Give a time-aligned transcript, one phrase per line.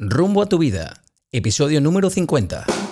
[0.00, 2.87] Rumbo a tu vida, episodio número 50.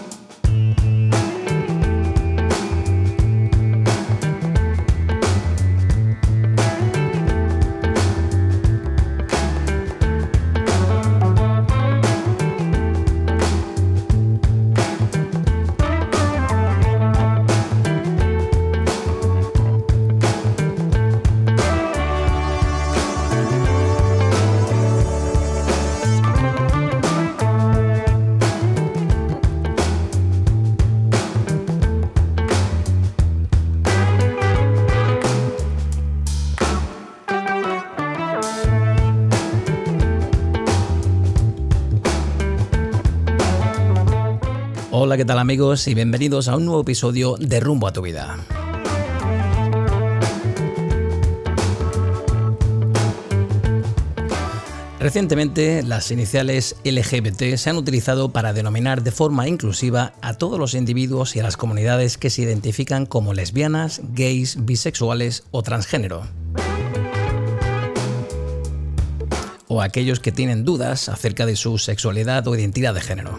[45.35, 45.89] Amigos?
[45.89, 48.39] Y bienvenidos a un nuevo episodio de Rumbo a tu vida.
[55.01, 60.75] Recientemente, las iniciales LGBT se han utilizado para denominar de forma inclusiva a todos los
[60.75, 66.23] individuos y a las comunidades que se identifican como lesbianas, gays, bisexuales o transgénero.
[69.69, 73.39] O aquellos que tienen dudas acerca de su sexualidad o identidad de género.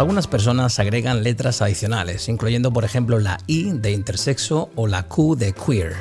[0.00, 5.36] Algunas personas agregan letras adicionales, incluyendo por ejemplo la I de intersexo o la Q
[5.36, 5.92] de queer.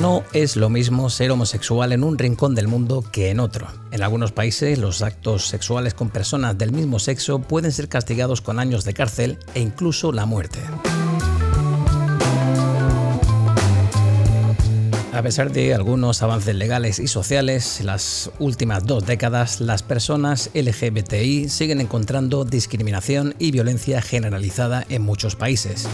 [0.00, 3.66] No es lo mismo ser homosexual en un rincón del mundo que en otro.
[3.90, 8.60] En algunos países los actos sexuales con personas del mismo sexo pueden ser castigados con
[8.60, 10.60] años de cárcel e incluso la muerte.
[15.14, 20.50] A pesar de algunos avances legales y sociales, en las últimas dos décadas las personas
[20.54, 25.86] LGBTI siguen encontrando discriminación y violencia generalizada en muchos países.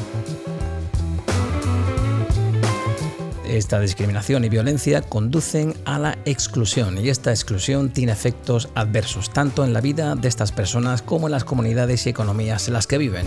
[3.46, 9.66] Esta discriminación y violencia conducen a la exclusión y esta exclusión tiene efectos adversos tanto
[9.66, 12.97] en la vida de estas personas como en las comunidades y economías en las que
[12.97, 13.26] viven.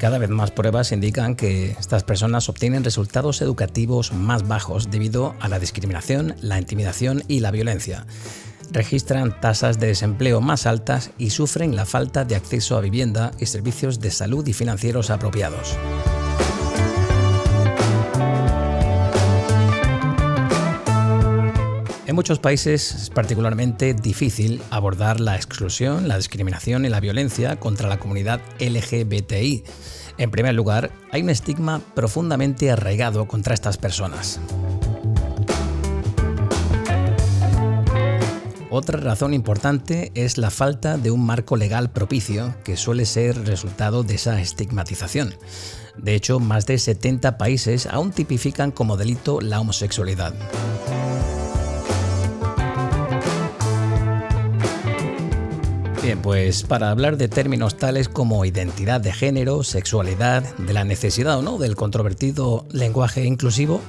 [0.00, 5.48] Cada vez más pruebas indican que estas personas obtienen resultados educativos más bajos debido a
[5.48, 8.06] la discriminación, la intimidación y la violencia.
[8.70, 13.44] Registran tasas de desempleo más altas y sufren la falta de acceso a vivienda y
[13.44, 15.76] servicios de salud y financieros apropiados.
[22.10, 27.88] En muchos países es particularmente difícil abordar la exclusión, la discriminación y la violencia contra
[27.88, 29.62] la comunidad LGBTI.
[30.18, 34.40] En primer lugar, hay un estigma profundamente arraigado contra estas personas.
[38.70, 44.02] Otra razón importante es la falta de un marco legal propicio que suele ser resultado
[44.02, 45.36] de esa estigmatización.
[45.96, 50.34] De hecho, más de 70 países aún tipifican como delito la homosexualidad.
[56.10, 61.38] Bien, pues para hablar de términos tales como identidad de género, sexualidad, de la necesidad
[61.38, 63.80] o no del controvertido lenguaje inclusivo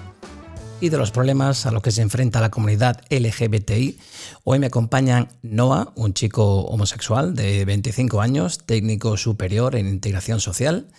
[0.80, 3.98] y de los problemas a los que se enfrenta la comunidad LGBTI,
[4.44, 10.90] hoy me acompañan Noah, un chico homosexual de 25 años, técnico superior en integración social,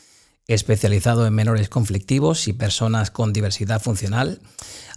[0.48, 4.40] especializado en menores conflictivos y personas con diversidad funcional,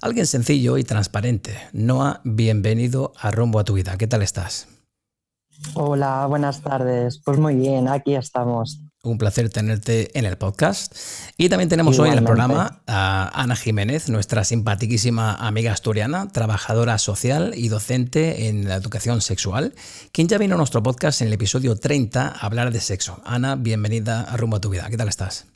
[0.02, 1.56] alguien sencillo y transparente.
[1.72, 3.96] Noah, bienvenido a Rumbo a tu vida.
[4.00, 4.75] ¿Qué tal estás?
[5.74, 7.22] Hola, buenas tardes.
[7.24, 8.82] Pues muy bien, aquí estamos.
[9.04, 10.96] Un placer tenerte en el podcast.
[11.38, 16.98] Y también tenemos hoy en el programa a Ana Jiménez, nuestra simpaticísima amiga asturiana, trabajadora
[16.98, 19.74] social y docente en la educación sexual,
[20.12, 23.22] quien ya vino a nuestro podcast en el episodio 30 a hablar de sexo.
[23.26, 24.88] Ana, bienvenida a Rumbo a tu vida.
[24.90, 25.52] ¿Qué tal estás?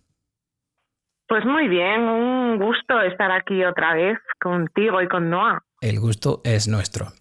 [1.28, 5.60] Pues muy bien, un gusto estar aquí otra vez contigo y con Noah.
[5.82, 7.14] El gusto es nuestro.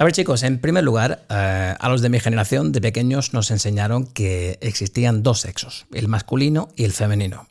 [0.00, 3.50] A ver chicos, en primer lugar, eh, a los de mi generación de pequeños nos
[3.50, 7.48] enseñaron que existían dos sexos, el masculino y el femenino.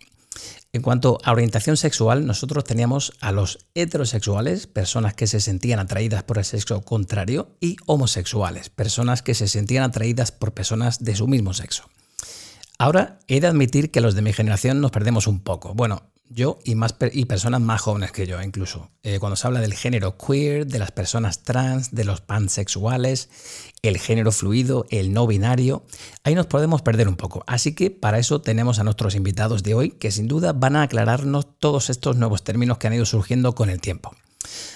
[0.73, 6.23] En cuanto a orientación sexual, nosotros teníamos a los heterosexuales, personas que se sentían atraídas
[6.23, 11.27] por el sexo contrario, y homosexuales, personas que se sentían atraídas por personas de su
[11.27, 11.83] mismo sexo.
[12.79, 15.75] Ahora he de admitir que los de mi generación nos perdemos un poco.
[15.75, 18.91] Bueno, yo y, más y personas más jóvenes que yo incluso.
[19.03, 23.29] Eh, cuando se habla del género queer, de las personas trans, de los pansexuales,
[23.81, 25.85] el género fluido, el no binario,
[26.23, 27.43] ahí nos podemos perder un poco.
[27.47, 30.83] Así que para eso tenemos a nuestros invitados de hoy que sin duda van a
[30.83, 34.15] aclararnos todos estos nuevos términos que han ido surgiendo con el tiempo.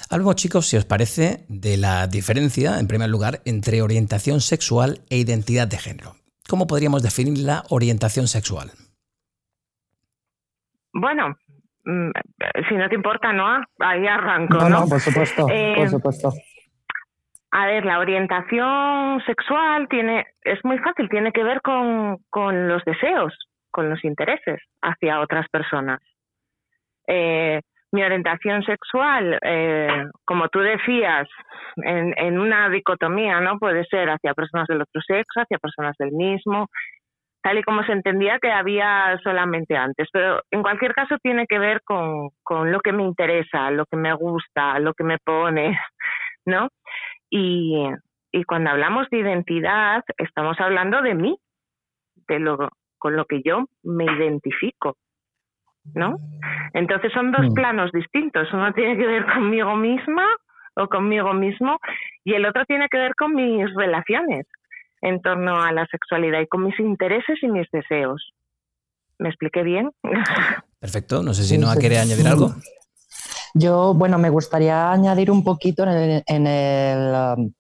[0.10, 5.18] Hablemos, chicos, si os parece, de la diferencia, en primer lugar, entre orientación sexual e
[5.18, 6.16] identidad de género.
[6.48, 8.72] ¿Cómo podríamos definir la orientación sexual?
[10.94, 11.36] Bueno,
[11.84, 13.64] si no te importa, ¿no?
[13.80, 14.58] Ahí arranco.
[14.58, 16.30] No, no, por supuesto, por eh, supuesto.
[17.52, 22.84] A ver, la orientación sexual tiene, es muy fácil, tiene que ver con, con los
[22.84, 23.38] deseos,
[23.70, 26.00] con los intereses hacia otras personas.
[27.08, 31.28] Eh, mi orientación sexual, eh, como tú decías,
[31.76, 33.60] en, en, una dicotomía, ¿no?
[33.60, 36.70] Puede ser hacia personas del otro sexo, hacia personas del mismo,
[37.44, 40.08] tal y como se entendía que había solamente antes.
[40.12, 43.98] Pero en cualquier caso tiene que ver con, con lo que me interesa, lo que
[43.98, 45.78] me gusta, lo que me pone,
[46.46, 46.70] ¿no?
[47.30, 47.86] Y,
[48.32, 51.38] y cuando hablamos de identidad, estamos hablando de mí,
[52.28, 54.96] de lo con lo que yo me identifico.
[55.94, 56.16] ¿No?
[56.74, 57.54] Entonces son dos mm.
[57.56, 58.48] planos distintos.
[58.54, 60.26] Uno tiene que ver conmigo misma
[60.76, 61.78] o conmigo mismo
[62.24, 64.48] y el otro tiene que ver con mis relaciones
[65.04, 68.34] en torno a la sexualidad y con mis intereses y mis deseos.
[69.20, 69.92] ¿Me expliqué bien?
[70.80, 71.22] Perfecto.
[71.22, 72.56] No sé si no quiere añadir algo.
[73.54, 77.54] Yo, bueno, me gustaría añadir un poquito en el, um,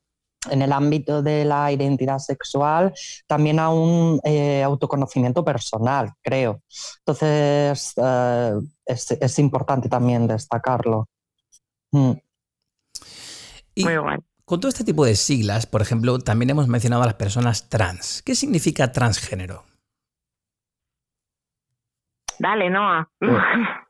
[0.50, 2.94] en el, ámbito de la identidad sexual,
[3.28, 6.62] también a un eh, autoconocimiento personal, creo.
[7.00, 8.54] Entonces, eh,
[8.86, 11.07] es, importante también destacarlo.
[11.92, 12.13] Mm.
[13.75, 14.24] Muy bueno.
[14.45, 18.22] Con todo este tipo de siglas, por ejemplo, también hemos mencionado a las personas trans.
[18.24, 19.63] ¿Qué significa transgénero?
[22.40, 23.07] Dale, Noah.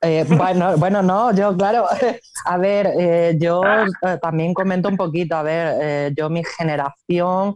[0.01, 1.85] Eh, bueno, bueno, no, yo, claro,
[2.45, 7.55] a ver, eh, yo eh, también comento un poquito, a ver, yo mi generación,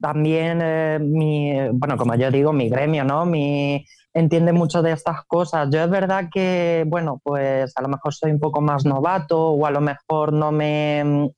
[0.00, 0.58] también
[1.12, 3.24] mi, bueno, como yo digo, mi gremio, ¿no?
[3.24, 5.68] Mi, entiende mucho de estas cosas.
[5.70, 9.66] Yo es verdad que, bueno, pues a lo mejor soy un poco más novato o
[9.66, 11.30] a lo mejor no me...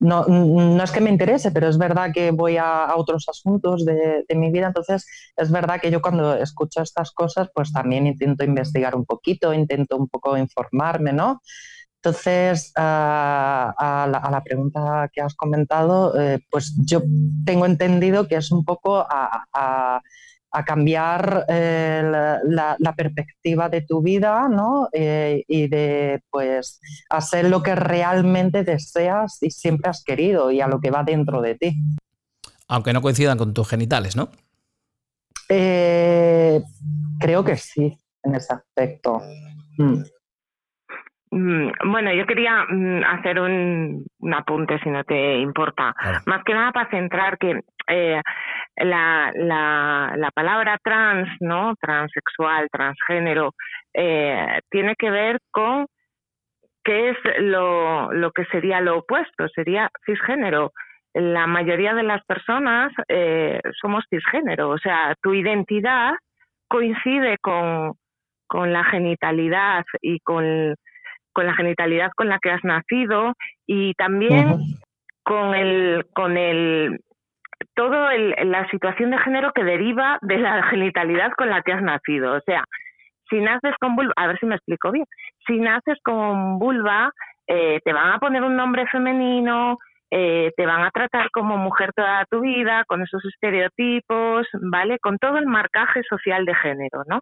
[0.00, 4.24] No, no es que me interese, pero es verdad que voy a, otros asuntos de,
[4.36, 5.04] mi vida, entonces
[5.36, 9.96] es verdad que yo cuando escucho estas cosas, pues también intento investigar un poquito, intento
[9.96, 11.42] un poco informarme, ¿no?
[11.96, 13.74] Entonces, a,
[14.08, 17.02] la, pregunta que has comentado, eh, pues yo
[17.44, 20.00] tengo entendido que es un poco a, a
[20.64, 24.88] cambiar eh, la, perspectiva de tu vida, ¿no?
[24.92, 26.80] Eh, y de, pues,
[27.10, 31.42] hacer lo que realmente deseas y siempre has querido y a lo que va dentro
[31.42, 31.76] de ti.
[32.66, 34.30] Aunque no coincidan con tus genitales, ¿no?
[35.48, 36.62] Eh,
[37.18, 39.22] creo que sí, en ese aspecto.
[39.78, 40.02] Mm.
[41.30, 45.94] Mm, bueno, yo quería mm, hacer un, apunte, si no te importa.
[46.26, 48.20] Más que nada para centrar que eh,
[48.76, 51.74] la, la, la, palabra trans, ¿no?
[51.80, 53.52] Transexual, transgénero,
[53.94, 55.86] eh, tiene que ver con
[56.84, 60.72] qué es lo, lo que sería lo opuesto, sería cisgénero.
[61.14, 66.12] La mayoría de las personas eh, somos cisgénero, o sea, tu identidad
[66.68, 67.94] coincide con,
[68.46, 70.74] con la genitalidad y con
[71.38, 73.32] con la genitalidad con la que has nacido
[73.64, 74.56] y también
[75.22, 76.98] con el con el
[77.74, 81.82] todo el, la situación de género que deriva de la genitalidad con la que has
[81.82, 82.34] nacido.
[82.34, 82.64] O sea,
[83.30, 85.04] si naces con vulva, a ver si me explico bien,
[85.46, 87.12] si naces con vulva,
[87.46, 89.78] eh, te van a poner un nombre femenino,
[90.10, 94.98] eh, te van a tratar como mujer toda tu vida, con esos estereotipos, ¿vale?
[94.98, 97.20] Con todo el marcaje social de género, ¿no?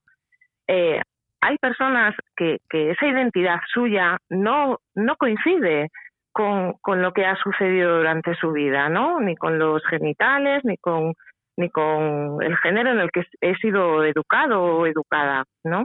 [0.68, 1.02] Eh,
[1.40, 5.88] hay personas que, que esa identidad suya no, no coincide
[6.32, 9.20] con, con, lo que ha sucedido durante su vida, ¿no?
[9.20, 11.14] Ni con los genitales, ni con,
[11.56, 15.84] ni con el género en el que he sido educado o educada, ¿no?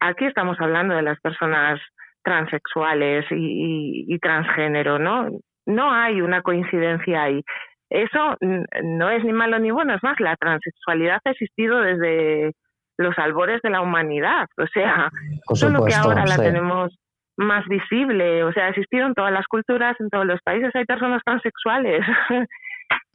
[0.00, 1.80] aquí estamos hablando de las personas
[2.24, 5.28] transexuales y, y, transgénero, ¿no?
[5.66, 7.42] No hay una coincidencia ahí.
[7.90, 12.52] Eso no es ni malo ni bueno, es más, la transexualidad ha existido desde
[12.98, 14.48] los albores de la humanidad.
[14.56, 15.10] O sea,
[15.54, 16.96] solo que ahora la tenemos
[17.36, 18.44] más visible.
[18.44, 22.04] O sea, ha existido en todas las culturas, en todos los países hay personas transexuales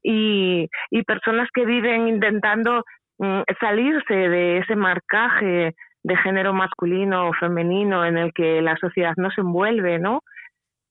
[0.04, 2.84] y, y personas que viven intentando
[3.18, 9.14] mm, salirse de ese marcaje de género masculino o femenino en el que la sociedad
[9.18, 10.22] no se envuelve, ¿no?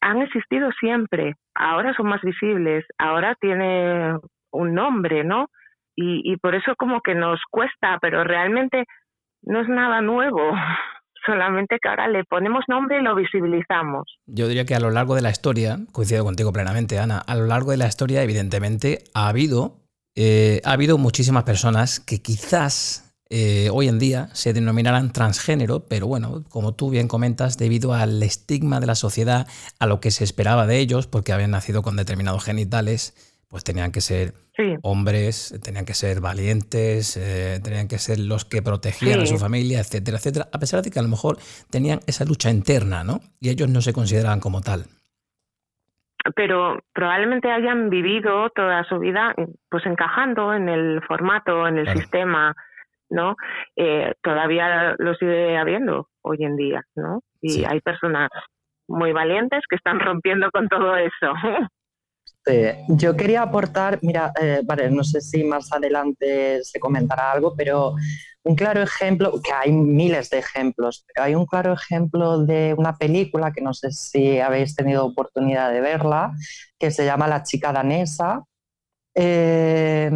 [0.00, 4.16] Han existido siempre, ahora son más visibles, ahora tiene
[4.52, 5.49] un nombre, ¿no?
[6.00, 8.85] Y, por eso como que nos cuesta, pero realmente
[9.43, 10.52] no es nada nuevo,
[11.26, 14.05] solamente que ahora le ponemos nombre y lo visibilizamos.
[14.26, 17.47] Yo diría que a lo largo de la historia, coincido contigo plenamente, Ana, a lo
[17.47, 19.81] largo de la historia evidentemente ha habido,
[20.14, 26.07] eh, ha habido muchísimas personas que quizás eh, hoy en día se denominarán transgénero, pero
[26.07, 29.47] bueno, como tú bien comentas, debido al estigma de la sociedad,
[29.78, 33.14] a lo que se esperaba de ellos, porque habían nacido con determinados genitales,
[33.49, 34.35] pues tenían que ser
[34.83, 39.81] hombres, tenían que ser valientes, eh, tenían que ser los que protegían a su familia,
[39.81, 41.38] etcétera, etcétera, a pesar de que a lo mejor
[41.71, 43.21] tenían esa lucha interna, ¿no?
[43.40, 44.85] Y ellos no se consideraban como tal
[46.35, 49.35] pero probablemente hayan vivido toda su vida
[49.71, 52.55] pues encajando en el formato, en el sistema,
[53.11, 53.37] ¿no?
[53.76, 57.23] Eh, todavía lo sigue habiendo hoy en día, ¿no?
[57.40, 58.31] Y hay personas
[58.88, 61.33] muy valientes que están rompiendo con todo eso.
[62.88, 67.95] Yo quería aportar, mira, eh, vale, no sé si más adelante se comentará algo, pero
[68.45, 72.97] un claro ejemplo, que hay miles de ejemplos, pero hay un claro ejemplo de una
[72.97, 76.33] película que no sé si habéis tenido oportunidad de verla,
[76.78, 78.45] que se llama La chica danesa.
[79.14, 80.11] Eh,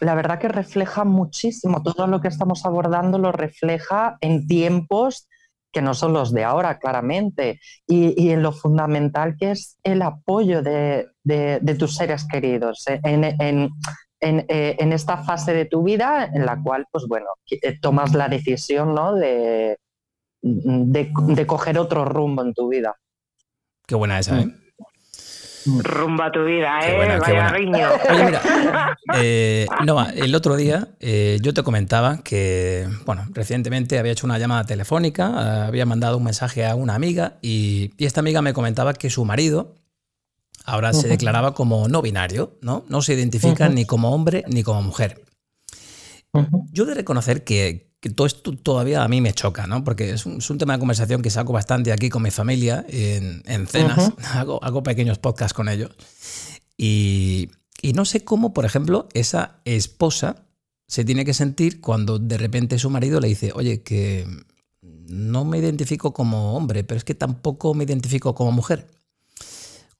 [0.00, 5.28] la verdad que refleja muchísimo, todo lo que estamos abordando lo refleja en tiempos
[5.72, 10.62] que no son los de ahora, claramente, y, en lo fundamental que es el apoyo
[10.62, 11.08] de,
[11.78, 17.06] tus seres queridos eh, eh, en, esta fase de tu vida en la cual, pues
[17.08, 19.14] bueno, eh, tomas la decisión ¿no?
[19.14, 19.78] de,
[20.42, 22.94] de, coger otro rumbo en tu vida.
[23.86, 24.61] Qué buena esa, ¿eh?
[25.66, 27.18] Rumba tu vida, ¿eh?
[27.18, 27.88] Vaya riño.
[28.10, 28.42] Oye, mira,
[29.16, 29.66] eh,
[30.16, 35.66] el otro día eh, yo te comentaba que, bueno, recientemente había hecho una llamada telefónica,
[35.66, 39.76] había mandado un mensaje a una amiga y, esta amiga me comentaba que su marido
[40.64, 42.84] ahora se declaraba como no binario, ¿no?
[42.88, 45.22] No se identifica ni como hombre ni como mujer.
[46.72, 49.84] Yo de reconocer que, que todo esto todavía a mí me choca, ¿no?
[49.84, 54.12] Porque es un, tema de conversación que saco bastante aquí con mi familia en, cenas.
[54.34, 55.92] hago, pequeños podcasts con ellos.
[56.76, 57.48] Y,
[57.94, 60.34] no sé cómo, por ejemplo, esa esposa
[60.88, 64.26] se tiene que sentir cuando de repente su marido le dice, oye, que
[64.80, 68.84] no me identifico como hombre, pero es que tampoco me identifico como mujer.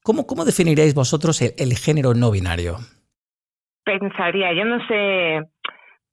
[0.03, 2.79] ¿Cómo, cómo definiríais vosotros el género no binario?
[3.85, 5.39] Pensaría, yo no sé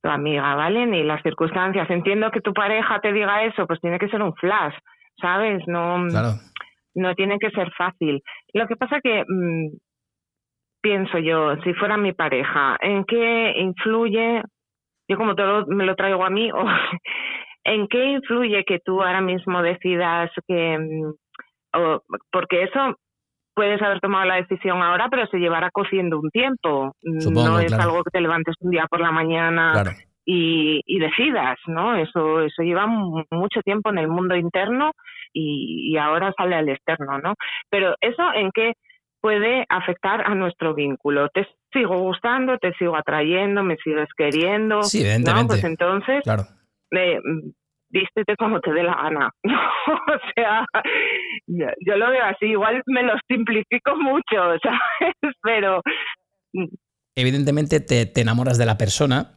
[0.02, 0.86] tu amiga, ¿vale?
[0.86, 1.88] Ni las circunstancias.
[1.90, 4.74] Entiendo que tu pareja te diga eso, pues tiene que ser un flash,
[5.20, 5.62] ¿sabes?
[5.66, 5.98] No,
[6.94, 8.22] no tiene que ser fácil.
[8.54, 9.76] Lo que pasa que mm,
[10.80, 14.42] pienso yo, si fuera mi pareja, ¿en qué influye?
[15.08, 16.64] Yo como todo me lo traigo a mí, o
[17.64, 20.78] ¿en qué influye que tú ahora mismo decidas que...
[20.78, 21.12] Mm,
[21.72, 22.02] o,
[22.32, 22.96] porque eso
[23.60, 26.94] puedes haber tomado la decisión ahora, pero se llevará cociendo un tiempo.
[27.02, 29.84] no es algo que te levantes un día por la mañana
[30.24, 31.94] y, decidas, ¿no?
[31.94, 34.92] Eso, eso lleva mucho tiempo en el mundo interno
[35.34, 37.34] y, ahora sale al externo, ¿no?
[37.68, 38.72] Pero eso en qué
[39.20, 41.28] puede afectar a nuestro vínculo.
[41.28, 44.84] Te sigo gustando, te sigo atrayendo, me sigues queriendo.
[44.84, 45.48] Sí, evidentemente.
[45.48, 46.44] Pues entonces, claro.
[46.92, 47.20] Eh,
[47.90, 49.30] vístete como te dé la gana.
[49.44, 50.64] o sea,
[51.46, 55.34] yo lo veo así, igual me lo simplifico mucho, ¿sabes?
[55.42, 55.82] Pero...
[56.52, 56.66] Mm.
[57.16, 59.32] Evidentemente te, enamoras de la persona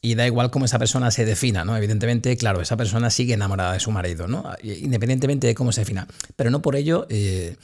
[0.00, 1.76] y da igual cómo esa persona se defina, ¿no?
[1.76, 4.44] Evidentemente, claro, esa persona sigue enamorada de su marido, ¿no?
[4.62, 6.06] Independientemente de cómo se defina.
[6.36, 7.56] Pero no por ello eh,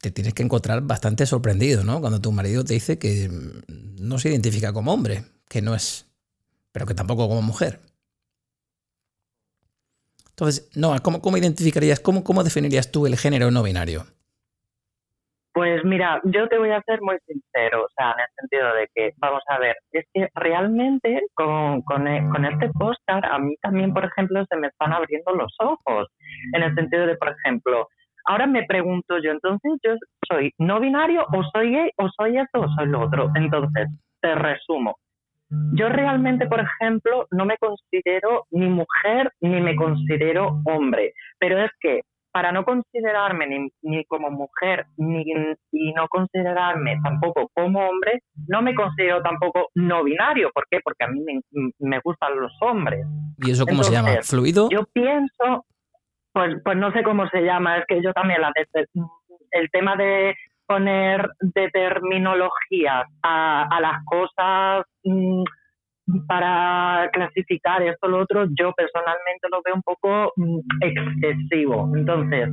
[0.00, 2.00] te tienes que encontrar bastante sorprendido, ¿no?
[2.00, 3.30] Cuando tu marido te dice que
[4.00, 6.06] no se identifica como hombre, que no es,
[6.72, 7.80] pero que tampoco como mujer.
[10.34, 14.02] Entonces, no, ¿cómo, cómo identificarías, cómo, cómo definirías tú el género no binario?
[15.52, 18.88] Pues mira, yo te voy a ser muy sincero, o sea, en el sentido de
[18.92, 23.54] que, vamos a ver, es que realmente con, con, e, con este póster a mí
[23.62, 26.08] también, por ejemplo, se me están abriendo los ojos,
[26.54, 27.86] en el sentido de, por ejemplo,
[28.24, 29.92] ahora me pregunto yo, entonces yo
[30.28, 33.30] soy no binario o soy gay o soy esto o soy lo otro.
[33.36, 33.86] Entonces,
[34.20, 34.96] te resumo,
[35.72, 41.70] yo realmente, por ejemplo, no me considero ni mujer ni me considero hombre, pero es
[41.80, 45.22] que para no considerarme ni, como mujer ni
[45.70, 50.50] y no considerarme tampoco como hombre, no me considero tampoco no binario.
[50.52, 50.80] ¿Por qué?
[50.82, 51.20] Porque a mí
[51.78, 53.06] me, gustan los hombres.
[53.38, 54.08] ¿Y eso cómo se llama?
[54.22, 54.68] ¿Fluido?
[54.68, 55.64] Yo pienso,
[56.32, 58.52] pues, pues no sé cómo se llama, es que yo también la
[59.52, 60.34] el tema de
[60.66, 65.42] poner de terminología a, las cosas mm,
[66.26, 71.90] para clasificar esto o lo otro, yo personalmente lo veo un poco mm, excesivo.
[71.94, 72.48] Entonces,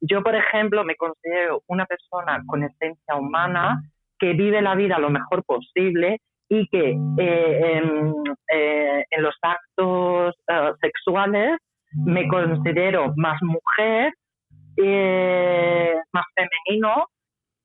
[0.00, 3.80] yo, por ejemplo, me considero una persona con esencia humana
[4.18, 7.80] que vive la vida lo mejor posible y que eh,
[8.52, 11.58] eh, en, los actos eh, sexuales
[11.92, 14.12] me considero más mujer,
[16.12, 17.06] más femenino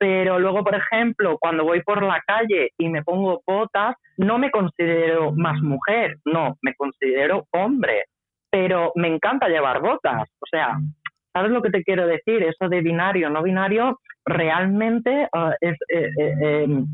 [0.01, 4.49] pero luego, por ejemplo, cuando voy por la calle y me pongo botas, no me
[4.49, 8.05] considero más mujer, no, me considero hombre,
[8.49, 10.27] pero me encanta llevar botas.
[10.39, 10.75] O sea,
[11.31, 12.41] ¿sabes lo que te quiero decir?
[12.41, 16.87] Eso de binario, no binario, realmente uh, es, eh, eh, em,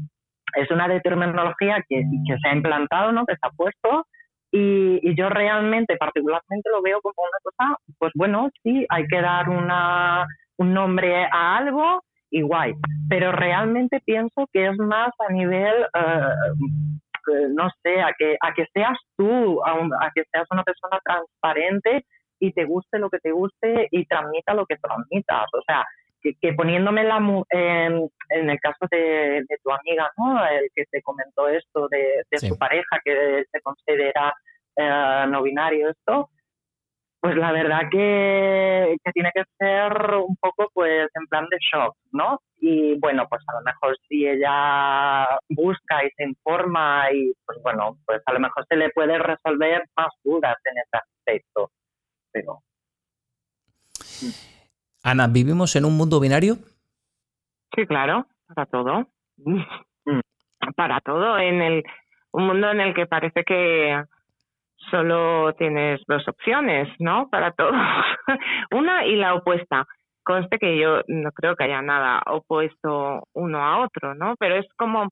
[0.57, 3.25] es una determinología que, que, se ha implantado, ¿no?
[3.25, 4.05] que se ha puesto.
[4.51, 9.21] Y, y, yo realmente, particularmente, lo veo como una cosa, pues bueno, sí, hay que
[9.21, 12.74] dar una, un nombre a algo, y guay.
[13.10, 18.65] Pero realmente pienso que es más a nivel, eh, no sé, a que, a que
[18.74, 22.05] seas tú, a, que seas una persona transparente
[22.39, 25.48] y te guste lo que te guste y transmita lo que transmitas.
[25.53, 25.86] O sea,
[26.22, 27.17] que, poniéndome la,
[27.50, 30.46] en, en el caso de, tu amiga, ¿no?
[30.46, 34.34] El que te comentó esto de, su pareja que se considera
[34.75, 36.29] eh, no binario, esto,
[37.19, 42.39] pues la verdad que, tiene que ser un poco pues en plan de shock, ¿no?
[42.59, 47.97] Y bueno, pues a lo mejor si ella busca y se informa y pues bueno,
[48.05, 51.71] pues a lo mejor se le puede resolver más dudas en ese aspecto.
[52.31, 52.62] Pero
[55.03, 56.57] Ana, ¿vivimos en un mundo binario?
[57.75, 59.07] Sí, claro, para todo.
[59.38, 59.62] Mm.
[60.75, 61.83] Para todo en el
[62.31, 64.03] un mundo en el que parece que
[64.89, 67.29] solo tienes dos opciones, ¿no?
[67.29, 67.74] Para todos.
[68.72, 69.86] Una y la opuesta.
[70.24, 74.36] Conste que yo no creo que haya nada opuesto uno a otro, ¿no?
[74.39, 75.08] Pero es como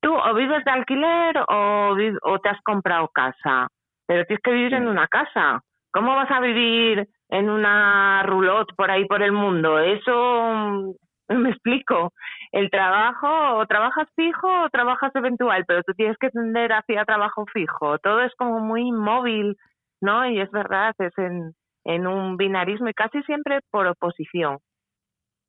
[0.00, 3.68] tú o vives de alquiler o, o te has comprado casa,
[4.06, 5.60] pero tienes que vivir en una casa.
[5.92, 9.78] ¿Cómo vas a vivir en una roulotte por ahí por el mundo?
[9.78, 10.94] Eso
[11.42, 12.12] me explico.
[12.52, 17.44] El trabajo, o trabajas fijo o trabajas eventual, pero tú tienes que tender hacia trabajo
[17.52, 17.98] fijo.
[17.98, 19.56] Todo es como muy móvil,
[20.00, 20.28] ¿no?
[20.28, 21.52] Y es verdad, es en,
[21.84, 24.58] en un binarismo y casi siempre por oposición.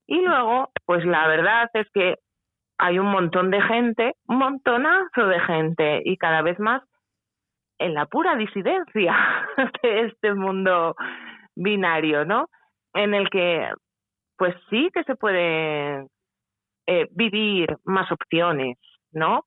[0.07, 2.15] Y luego, pues la verdad es que
[2.79, 6.81] hay un montón de gente, un montonazo de gente, y cada vez más
[7.79, 9.15] en la pura disidencia
[9.83, 10.95] de este mundo
[11.55, 12.47] binario, ¿no?
[12.93, 13.69] En el que
[14.37, 16.07] pues sí que se puede
[16.87, 18.77] eh, vivir más opciones,
[19.11, 19.45] ¿no?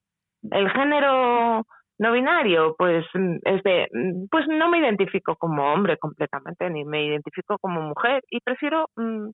[0.50, 1.64] El género
[1.98, 3.04] no binario, pues
[3.44, 3.88] es de,
[4.30, 9.30] pues no me identifico como hombre completamente, ni me identifico como mujer y prefiero mm,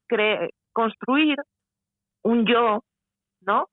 [0.73, 1.37] construir
[2.25, 2.83] un yo,
[3.42, 3.69] ¿no?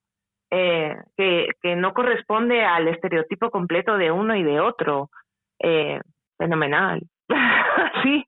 [0.52, 5.10] Eh, que, que no corresponde al estereotipo completo de uno y de otro.
[5.60, 6.00] Eh,
[6.38, 7.02] fenomenal.
[8.04, 8.26] sí,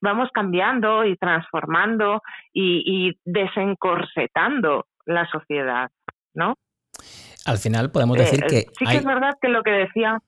[0.00, 5.90] vamos cambiando y transformando y, desencorsetando la sociedad,
[6.34, 6.54] ¿no?
[7.46, 8.60] Al final podemos decir eh, que...
[8.78, 10.18] Sí que es verdad que lo que decía...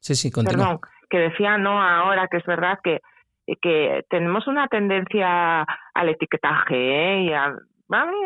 [0.00, 0.66] Sí, sí, continúa.
[0.66, 3.00] Perdón, que decía no ahora, que es verdad que,
[3.60, 5.62] que tenemos una tendencia
[5.94, 7.22] al etiquetaje ¿eh?
[7.24, 7.54] y a
[7.88, 8.16] a mí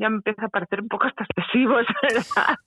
[0.00, 1.74] ya, me empieza a parecer un poco hasta excesivo.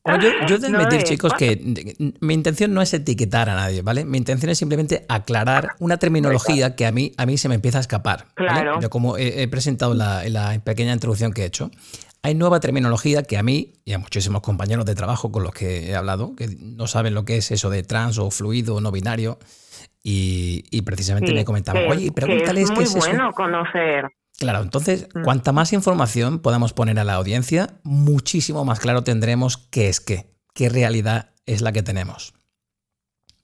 [0.22, 4.06] yo, yo de admitir, chicos, que mi intención no es etiquetar a nadie, ¿vale?
[4.06, 7.80] Mi intención es simplemente aclarar una terminología que a mí, a mí se me empieza
[7.80, 8.26] a escapar.
[8.36, 8.80] Claro.
[8.80, 11.72] Yo como he, presentado la, en la pequeña introducción que he hecho,
[12.24, 15.90] hay nueva terminología que a mí y a muchísimos compañeros de trabajo con los que
[15.90, 18.92] he hablado, que no saben lo que es eso de trans o fluido o no
[18.92, 19.40] binario,
[20.10, 24.06] y, precisamente me comentaban, oye, pregúntales qué es, muy bueno conocer.
[24.40, 25.24] Claro, entonces, mm.
[25.24, 30.26] cuanta más información podamos poner a la audiencia, muchísimo más claro tendremos qué es qué,
[30.54, 32.34] qué realidad es la que tenemos.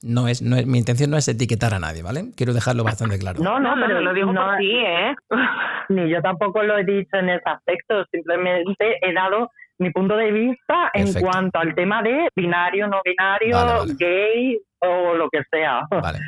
[0.02, 2.30] No es, no es, mi intención no es etiquetar a nadie, ¿vale?
[2.36, 3.42] Quiero dejarlo bastante claro.
[3.42, 5.14] No, no, pero lo digo por ti, ¿eh?
[5.88, 10.30] Ni yo tampoco lo he dicho en ese aspecto, simplemente he dado mi punto de
[10.30, 15.80] vista en cuanto al tema de binario, no binario, gay o lo que sea.
[15.90, 16.20] Vale.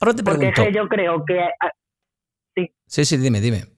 [0.00, 0.52] Ahora te pregunto.
[0.54, 1.40] Porque yo creo que...
[1.60, 1.70] Ah,
[2.54, 2.72] sí.
[2.86, 3.77] Sí, sí, dime, dime.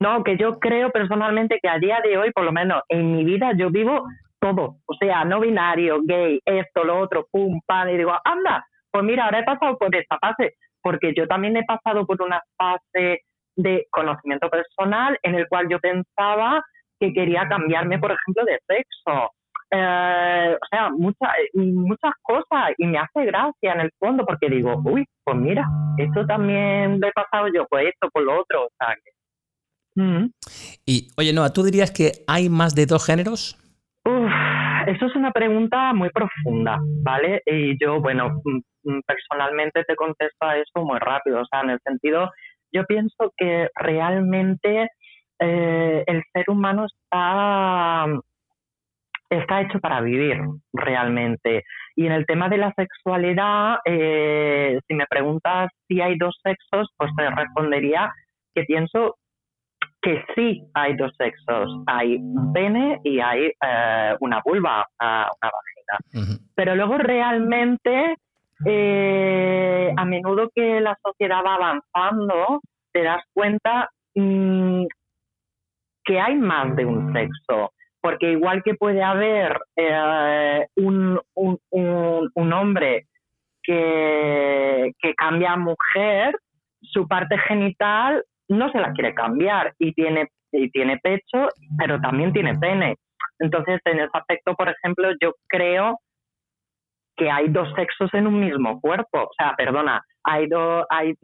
[0.00, 3.24] No, que yo creo personalmente que a día de hoy, por lo menos en mi
[3.24, 4.04] vida, yo vivo
[4.40, 4.76] todo.
[4.86, 9.24] O sea, no binario, gay, esto, lo otro, pum, pam, y digo, anda, pues mira,
[9.24, 13.22] ahora he pasado por esta fase, porque yo también he pasado por una fase
[13.56, 16.62] de conocimiento personal en el cual yo pensaba
[17.00, 19.32] que quería cambiarme, por ejemplo, de sexo.
[19.70, 24.80] Eh, o sea, muchas muchas cosas y me hace gracia en el fondo porque digo,
[24.84, 25.66] uy, pues mira,
[25.98, 29.10] esto también lo he pasado yo, pues esto, por lo otro, o sea, que
[30.86, 33.56] y oye, Noa, ¿tú dirías que hay más de dos géneros?
[34.88, 37.42] eso es una pregunta muy profunda, ¿vale?
[37.44, 41.70] Y yo, bueno, mm, mm, personalmente te contesto a eso muy rápido, o sea, en
[41.70, 42.30] el sentido,
[42.72, 44.88] yo pienso que realmente
[45.40, 48.06] eh, el ser humano está,
[49.30, 50.38] está hecho para vivir
[50.72, 51.64] realmente.
[51.94, 56.88] Y en el tema de la sexualidad, eh, si me preguntas si hay dos sexos,
[56.96, 58.10] pues te respondería
[58.54, 59.16] que pienso
[60.00, 66.38] que sí hay dos sexos, hay un pene y hay eh, una vulva, una vagina.
[66.54, 68.16] Pero luego realmente,
[68.64, 72.60] eh, a menudo que la sociedad va avanzando,
[72.92, 74.84] te das cuenta mm,
[76.04, 77.72] que hay más de un sexo.
[78.00, 83.06] Porque igual que puede haber eh, un, un, hombre
[83.60, 86.38] que, que cambia a mujer,
[86.80, 92.32] su parte genital no se la quiere cambiar y tiene, y tiene pecho, pero también
[92.32, 92.96] tiene pene.
[93.38, 96.00] Entonces, en ese aspecto, por ejemplo, yo creo
[97.16, 99.22] que hay dos sexos en un mismo cuerpo.
[99.24, 101.14] O sea, perdona, hay dos, hay,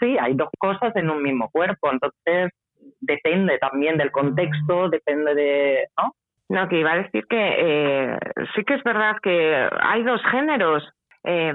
[0.00, 1.90] sí, hay dos cosas en un mismo cuerpo.
[1.92, 2.52] Entonces,
[3.00, 6.14] depende también del contexto, depende de, ¿no?
[6.48, 8.18] No, que iba a decir que eh,
[8.54, 10.86] sí que es verdad que hay dos géneros.
[11.24, 11.54] Eh,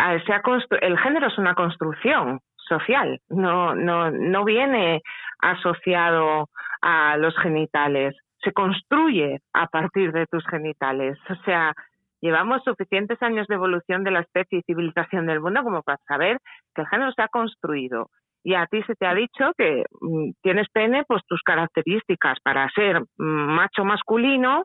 [0.00, 5.02] el género es una construcción social, no, no, no viene
[5.40, 6.48] asociado
[6.82, 11.18] a los genitales, se construye a partir de tus genitales.
[11.30, 11.72] O sea,
[12.20, 16.38] llevamos suficientes años de evolución de la especie y civilización del mundo como para saber
[16.74, 18.10] que el género se ha construido.
[18.44, 22.68] Y a ti se te ha dicho que mm, tienes pene, pues tus características para
[22.70, 24.64] ser macho masculino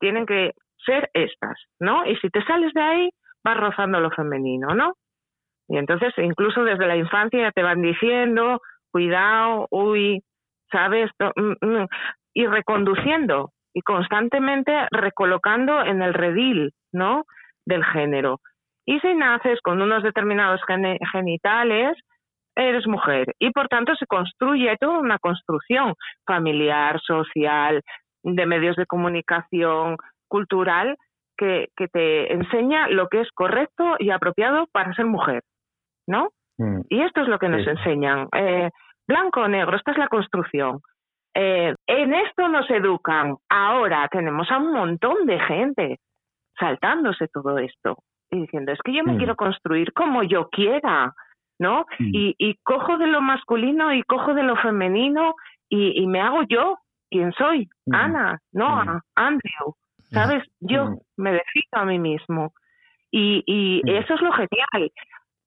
[0.00, 0.52] tienen que
[0.84, 2.04] ser estas, ¿no?
[2.06, 3.10] Y si te sales de ahí,
[3.44, 4.94] vas rozando lo femenino, ¿no?
[5.68, 10.22] Y entonces, incluso desde la infancia ya te van diciendo, cuidado, uy,
[10.70, 11.10] ¿sabes?
[11.18, 11.86] Mm, mm,
[12.34, 17.24] y reconduciendo y constantemente recolocando en el redil, ¿no?
[17.64, 18.40] Del género.
[18.86, 20.60] Y si naces con unos determinados
[21.12, 21.96] genitales,
[22.56, 23.34] eres mujer.
[23.38, 25.94] Y por tanto se construye toda una construcción
[26.26, 27.82] familiar, social,
[28.24, 29.96] de medios de comunicación,
[30.28, 30.96] cultural,
[31.36, 35.42] que, que te enseña lo que es correcto y apropiado para ser mujer.
[36.06, 36.30] ¿No?
[36.58, 36.80] Mm.
[36.88, 38.28] Y esto es lo que nos enseñan.
[38.34, 38.70] Eh,
[39.06, 40.80] blanco o negro, esta es la construcción.
[41.34, 43.36] Eh, en esto nos educan.
[43.48, 45.98] Ahora tenemos a un montón de gente
[46.58, 47.96] saltándose todo esto
[48.30, 49.18] y diciendo, es que yo me mm.
[49.18, 51.14] quiero construir como yo quiera,
[51.58, 51.86] ¿no?
[51.98, 52.10] Mm.
[52.12, 55.34] Y, y, cojo de lo masculino y cojo de lo femenino
[55.68, 56.76] y, me hago yo
[57.10, 60.42] quien soy, Ana, Noah, Andrew, ¿sabes?
[60.60, 62.52] Yo me defino a mí mismo.
[63.10, 64.90] Y, y eso es lo genial.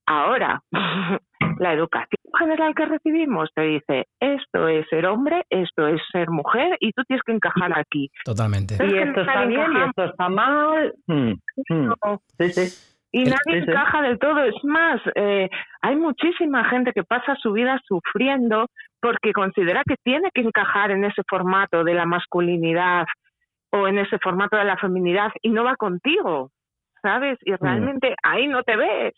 [0.07, 0.61] Ahora,
[1.59, 6.77] la educación general que recibimos te dice, esto es ser hombre, esto es ser mujer
[6.79, 8.09] y tú tienes que encajar aquí.
[8.23, 8.75] Totalmente.
[8.75, 10.93] Y esto está bien y esto está mal.
[11.07, 11.33] Mm,
[11.69, 11.93] mm.
[13.11, 14.43] Y nadie encaja del todo.
[14.43, 15.49] Es más, eh,
[15.81, 18.67] hay muchísima gente que pasa su vida sufriendo
[18.99, 23.05] porque considera que tiene que encajar en ese formato de la masculinidad
[23.71, 26.51] o en ese formato de la feminidad y no va contigo,
[27.01, 27.39] ¿sabes?
[27.45, 27.57] Y mm.
[27.61, 29.13] realmente ahí no te ves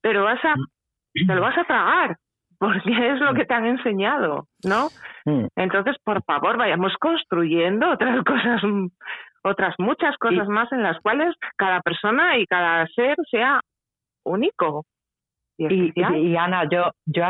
[0.00, 0.54] pero vas a,
[1.14, 2.16] te lo vas a tragar,
[2.58, 4.88] porque es lo que te han enseñado, ¿no?
[5.56, 8.62] Entonces, por favor, vayamos construyendo otras cosas,
[9.42, 13.60] otras muchas cosas más en las cuales cada persona y cada ser sea
[14.24, 14.84] único.
[15.60, 17.24] Y, y, Ana, yo, yo,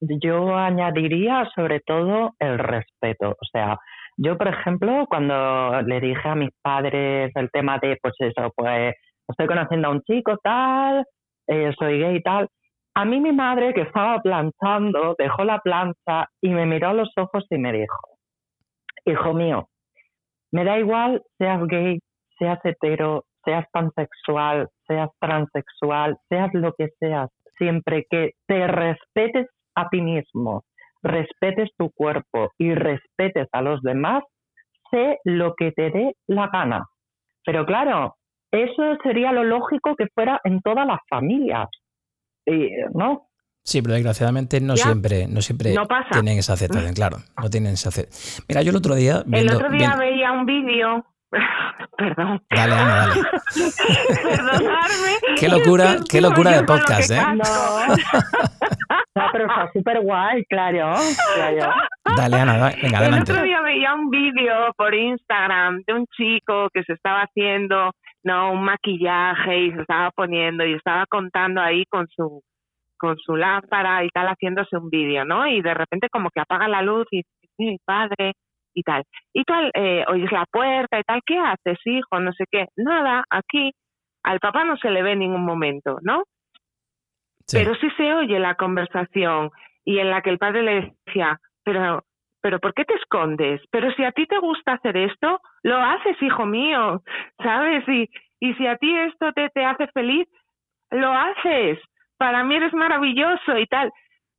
[0.00, 3.30] yo añadiría sobre todo el respeto.
[3.30, 3.76] O sea,
[4.16, 8.94] yo, por ejemplo, cuando le dije a mis padres el tema de, pues eso, pues
[9.28, 11.04] estoy conociendo a un chico tal,
[11.48, 12.48] eh, soy gay y tal.
[12.94, 17.10] A mí mi madre que estaba planchando dejó la plancha y me miró a los
[17.16, 17.98] ojos y me dijo,
[19.04, 19.68] hijo mío,
[20.52, 22.00] me da igual seas gay,
[22.38, 29.88] seas hetero, seas pansexual, seas transexual, seas lo que seas, siempre que te respetes a
[29.88, 30.64] ti mismo,
[31.02, 34.22] respetes tu cuerpo y respetes a los demás,
[34.90, 36.84] sé lo que te dé la gana.
[37.44, 38.16] Pero claro,
[38.50, 41.68] eso sería lo lógico que fuera en todas las familias,
[42.94, 43.28] ¿no?
[43.64, 45.74] Sí, pero desgraciadamente no siempre, no siempre
[46.10, 48.46] tienen esa aceptación, claro, no tienen esa aceptación.
[48.48, 49.22] Mira, yo el otro día...
[49.30, 51.04] el otro día veía un vídeo
[51.98, 52.42] Perdón.
[52.50, 53.14] Dale, Ana, dale.
[54.24, 55.12] Perdonarme.
[55.38, 57.20] Qué locura, qué locura de podcast, ¿eh?
[57.34, 57.44] No.
[59.32, 60.94] pero está súper guay, claro,
[62.16, 63.32] Dale, Ana, venga, adelante.
[63.32, 67.90] El otro día veía un vídeo por Instagram de un chico que se estaba haciendo
[68.24, 72.42] no un maquillaje y se estaba poniendo y estaba contando ahí con su
[72.98, 75.46] con su lámpara y tal haciéndose un vídeo, ¿no?
[75.46, 78.32] Y de repente como que apaga la luz y dice, mi padre
[78.74, 79.04] y tal.
[79.32, 82.20] Y tal, eh, oyes la puerta y tal, ¿qué haces, hijo?
[82.20, 82.66] No sé qué.
[82.76, 83.72] Nada, aquí
[84.24, 86.24] al papá no se le ve en ningún momento, ¿no?
[87.50, 89.50] Pero sí se oye la conversación
[89.84, 92.02] y en la que el padre le decía, pero
[92.40, 93.60] pero ¿por qué te escondes?
[93.70, 97.02] Pero si a ti te gusta hacer esto, lo haces, hijo mío,
[97.42, 97.86] ¿sabes?
[97.88, 98.08] Y,
[98.40, 100.28] y si a ti esto te, te hace feliz,
[100.90, 101.78] lo haces.
[102.16, 103.90] Para mí eres maravilloso y tal.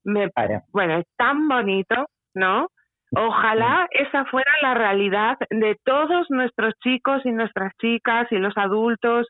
[0.03, 0.29] Me,
[0.71, 2.69] bueno, es tan bonito, ¿no?
[3.15, 9.27] Ojalá esa fuera la realidad de todos nuestros chicos y nuestras chicas y los adultos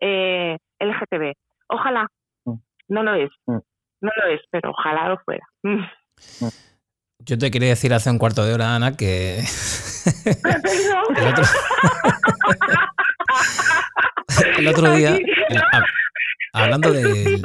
[0.00, 1.32] eh, LGTB.
[1.68, 2.08] Ojalá.
[2.44, 2.54] Mm.
[2.88, 3.30] No lo es.
[3.46, 3.58] Mm.
[4.02, 5.46] No lo es, pero ojalá lo fuera.
[7.24, 9.44] Yo te quería decir hace un cuarto de hora, Ana, que...
[14.58, 14.92] el, otro...
[14.96, 15.16] día...
[16.52, 17.40] hablando de...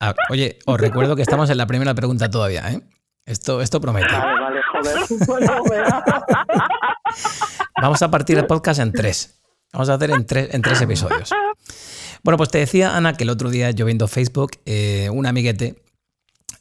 [0.00, 2.80] Ah, oye, os recuerdo que estamos en la primera pregunta todavía, ¿eh?
[3.26, 4.12] Esto, esto promete.
[4.12, 4.98] Vale, joder.
[7.80, 9.40] Vamos a partir el podcast en tres.
[9.72, 11.30] Vamos a hacer en tres, en tres episodios.
[12.22, 15.76] Bueno, pues te decía, Ana, que el otro día yo viendo Facebook, eh, un amiguete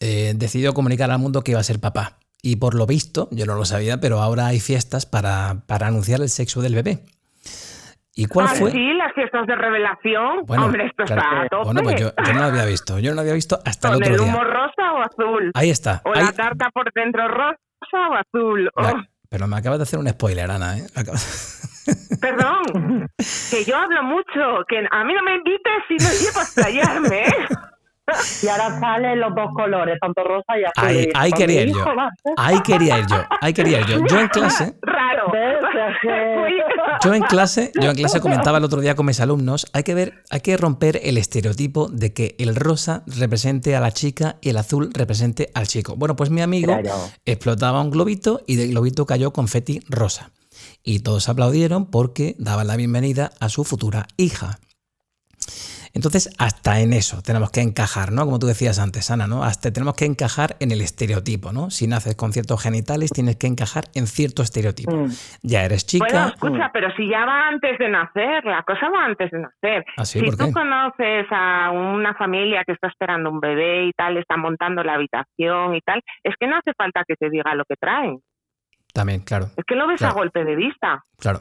[0.06, 2.18] eh, decidió comunicar al mundo que iba a ser papá.
[2.42, 6.20] Y por lo visto, yo no lo sabía, pero ahora hay fiestas para, para anunciar
[6.20, 7.06] el sexo del bebé.
[8.14, 8.72] ¿Y cuál ah, fue?
[8.72, 10.44] Sí, las fiestas de revelación.
[10.46, 11.64] Hombre, esto está a tope.
[11.64, 13.00] Bueno, pues yo, no lo había visto.
[13.00, 14.18] Yo no lo había visto hasta el otro día.
[14.18, 15.52] ¿Con el humo rosa o azul?
[15.54, 16.02] Ahí está.
[16.04, 17.58] O la tarta por dentro rosa
[17.94, 18.70] o azul.
[18.76, 19.02] Oh.
[19.30, 20.80] Pero me acabas de hacer un spoiler, Ana.
[20.80, 20.86] ¿eh?
[22.22, 23.08] Perdón,
[23.50, 27.22] que yo hablo mucho, que a mí no me invites si no llevo a estallarme.
[27.22, 27.48] ¿eh?
[28.42, 30.74] Y ahora salen los dos colores, tanto rosa y azul.
[30.76, 31.86] Ahí, ahí quería ir yo.
[32.36, 33.24] Ahí quería ir yo.
[33.40, 34.06] Ahí quería ir yo.
[34.06, 34.76] Yo en clase.
[34.82, 35.32] Raro.
[37.04, 39.94] Yo en clase, yo en clase comentaba el otro día con mis alumnos, hay que
[39.94, 44.50] ver, hay que romper el estereotipo de que el rosa represente a la chica y
[44.50, 45.96] el azul represente al chico.
[45.96, 46.78] Bueno, pues mi amigo
[47.26, 50.32] explotaba un globito y del globito cayó confeti rosa.
[50.84, 54.60] Y todos aplaudieron porque daban la bienvenida a su futura hija.
[55.96, 58.26] Entonces, hasta en eso tenemos que encajar, ¿no?
[58.26, 59.44] Como tú decías antes, Ana, ¿no?
[59.44, 61.70] Hasta tenemos que encajar en el estereotipo, ¿no?
[61.70, 64.92] Si naces con ciertos genitales, tienes que encajar en cierto estereotipo.
[64.92, 65.10] Mm.
[65.44, 66.06] Ya eres chica.
[66.10, 69.86] Bueno, escucha, pero si ya va antes de nacer, la cosa va antes de nacer.
[69.96, 74.36] ¿Ah, si tú conoces a una familia que está esperando un bebé y tal, está
[74.36, 77.76] montando la habitación y tal, es que no hace falta que te diga lo que
[77.76, 78.20] traen.
[78.94, 79.48] También, claro.
[79.58, 81.04] Es que lo ves a golpe de vista.
[81.20, 81.40] Claro.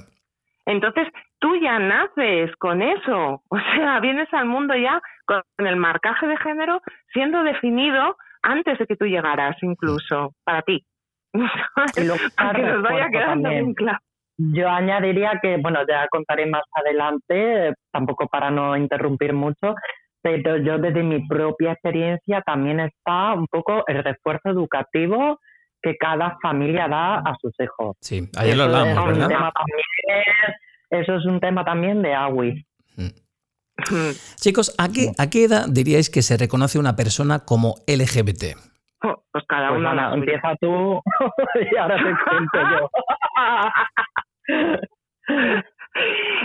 [0.67, 1.09] Entonces,
[1.43, 6.37] tú ya naces con eso, o sea, vienes al mundo ya con el marcaje de
[6.39, 6.81] género
[7.13, 10.85] siendo definido antes de que tú llegaras, incluso, para ti.
[11.95, 13.99] que nos vaya quedando bien claro.
[14.39, 19.75] Yo añadiría que, bueno, ya contaré más adelante, tampoco para no interrumpir mucho,
[20.23, 25.39] pero yo desde mi propia experiencia también está un poco el refuerzo educativo
[25.83, 27.97] que cada familia da a sus hijos.
[28.01, 29.53] Sí, ayer lo hablamos, ¿verdad?
[30.93, 32.67] Eso es un tema también de AWI.
[32.97, 34.13] Mm.
[34.37, 38.57] Chicos, ¿a qué, ¿a qué edad diríais que se reconoce una persona como LGBT?
[39.33, 40.15] pues cada pues uno.
[40.15, 41.01] empieza tú
[41.73, 42.91] y ahora te cuento yo.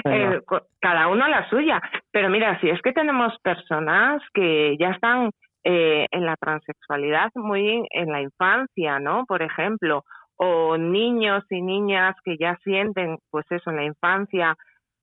[0.03, 0.41] Eh,
[0.81, 1.81] cada uno la suya.
[2.11, 5.29] Pero mira, si es que tenemos personas que ya están
[5.63, 9.25] eh, en la transexualidad muy en la infancia, ¿no?
[9.25, 10.03] Por ejemplo,
[10.37, 14.55] o niños y niñas que ya sienten, pues eso, en la infancia,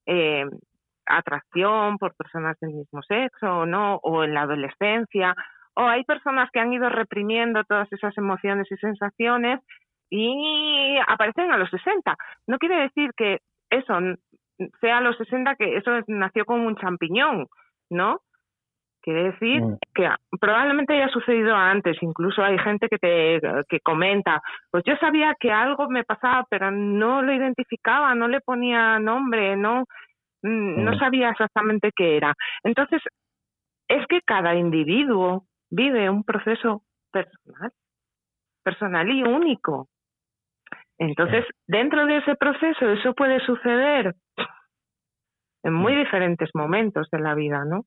[0.07, 0.45] eh,
[1.07, 3.97] atracción por personas del mismo sexo, ¿no?
[3.97, 5.35] O en la adolescencia,
[5.75, 9.61] o hay personas que han ido reprimiendo todas esas emociones y sensaciones
[10.09, 12.17] y aparecen a los 60.
[12.47, 13.95] No quiere decir que eso
[14.81, 17.49] sea a los 60 que eso nació como un champiñón,
[17.91, 18.21] ¿no?
[19.05, 19.79] Quiere decir mm.
[19.95, 20.09] que
[20.41, 23.39] probablemente haya sucedido antes, incluso hay gente que te
[23.69, 24.41] que comenta,
[24.71, 29.57] pues yo sabía que algo me pasaba, pero no lo identificaba, no le ponía nombre,
[29.57, 29.85] no
[30.43, 30.99] mm, no mm.
[30.99, 32.33] sabía exactamente qué era.
[32.63, 33.03] Entonces,
[33.89, 36.81] es que cada individuo vive un proceso
[37.13, 37.73] personal,
[38.63, 39.87] personal y único.
[40.97, 44.15] Entonces, dentro de ese proceso, eso puede suceder
[45.63, 47.85] en muy diferentes momentos de la vida, ¿no?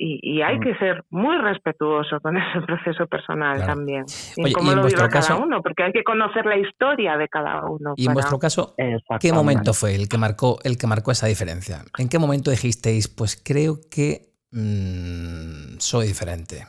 [0.00, 0.60] Y, hay mm.
[0.60, 4.04] que ser muy respetuoso con ese proceso personal también.
[4.36, 7.94] Y cómo lo vive cada uno, porque hay que conocer la historia de cada uno.
[7.96, 8.74] Y en vuestro caso,
[9.20, 11.82] ¿qué momento fue el que marcó el que marcó esa diferencia?
[11.98, 16.66] ¿En qué momento dijisteis, pues creo que mm, soy diferente?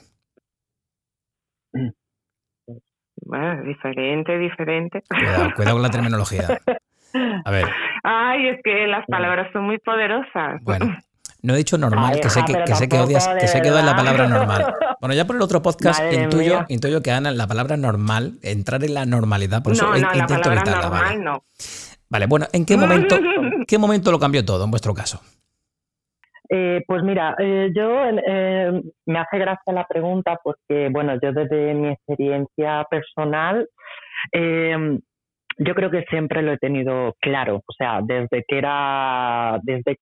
[3.21, 5.03] Bueno, diferente, diferente.
[5.07, 6.47] Cuidado, cuidado con la terminología.
[7.45, 7.65] A ver.
[8.03, 10.63] Ay, es que las palabras son muy poderosas.
[10.63, 10.95] Bueno,
[11.41, 13.95] no he dicho normal, que, sé que, que, sé que odias, que sé que la
[13.95, 14.73] palabra normal.
[14.99, 18.93] Bueno, ya por el otro podcast intuyo, intuyo, que Ana, la palabra normal, entrar en
[18.93, 20.81] la normalidad, por eso no, no, intento evitarla.
[20.81, 21.23] Normal, vale.
[21.23, 21.43] No.
[22.09, 23.17] vale, bueno, ¿en qué momento,
[23.67, 25.21] qué momento lo cambió todo en vuestro caso?
[26.49, 31.75] Eh, pues mira, eh, yo eh, me hace gracia la pregunta porque, bueno, yo desde
[31.75, 33.69] mi experiencia personal,
[34.33, 39.97] yo creo que siempre lo he tenido claro, o sea, desde que era, desde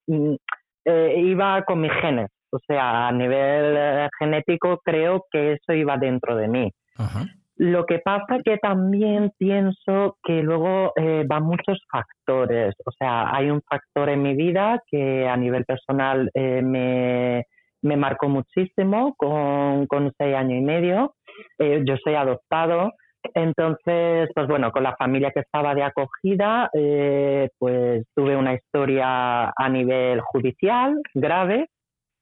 [0.88, 2.30] eh, iba con mis genes.
[2.50, 6.72] O sea, a nivel eh, genético creo que eso iba dentro de mí.
[7.58, 12.76] Lo que pasa que también pienso que luego eh, van muchos factores.
[12.86, 17.46] O sea, hay un factor en mi vida que a nivel personal eh, me,
[17.82, 21.16] me, marcó muchísimo con, con seis años y medio.
[21.58, 22.92] Eh, yo soy adoptado.
[23.34, 29.70] Entonces, pues bueno, con la familia que estaba de acogida, pues tuve una historia a
[29.70, 31.68] nivel judicial grave.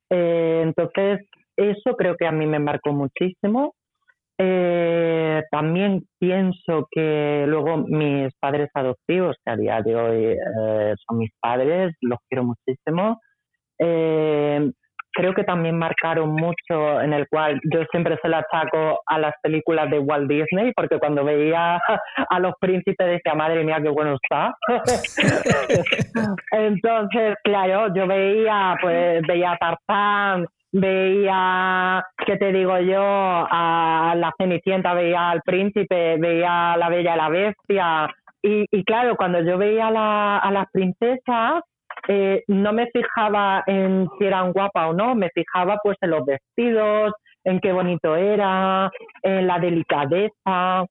[0.10, 1.22] entonces,
[1.58, 3.74] eso creo que a mí me marcó muchísimo.
[4.38, 11.20] Eh, también pienso que luego mis padres adoptivos, que a día de hoy eh, son
[11.20, 13.22] mis padres, los quiero muchísimo,
[13.80, 14.72] eh,
[15.16, 19.34] creo que también marcaron mucho en el cual yo siempre se la achaco a las
[19.42, 21.80] películas de Walt Disney, porque cuando veía
[22.30, 24.54] a los príncipes decía, madre mía, qué bueno está.
[26.52, 33.02] Entonces, claro, yo veía, pues veía a Tarzán, veía, ¿qué te digo yo?
[33.02, 38.08] A la Cenicienta, veía al príncipe, veía a la Bella y la Bestia.
[38.42, 41.64] Y, y claro, cuando yo veía a, las princesas,
[42.08, 46.26] eh, no me fijaba en si eran guapas o no, me fijaba pues en los
[46.26, 48.90] vestidos, en qué bonito era,
[49.24, 50.86] en la delicadeza,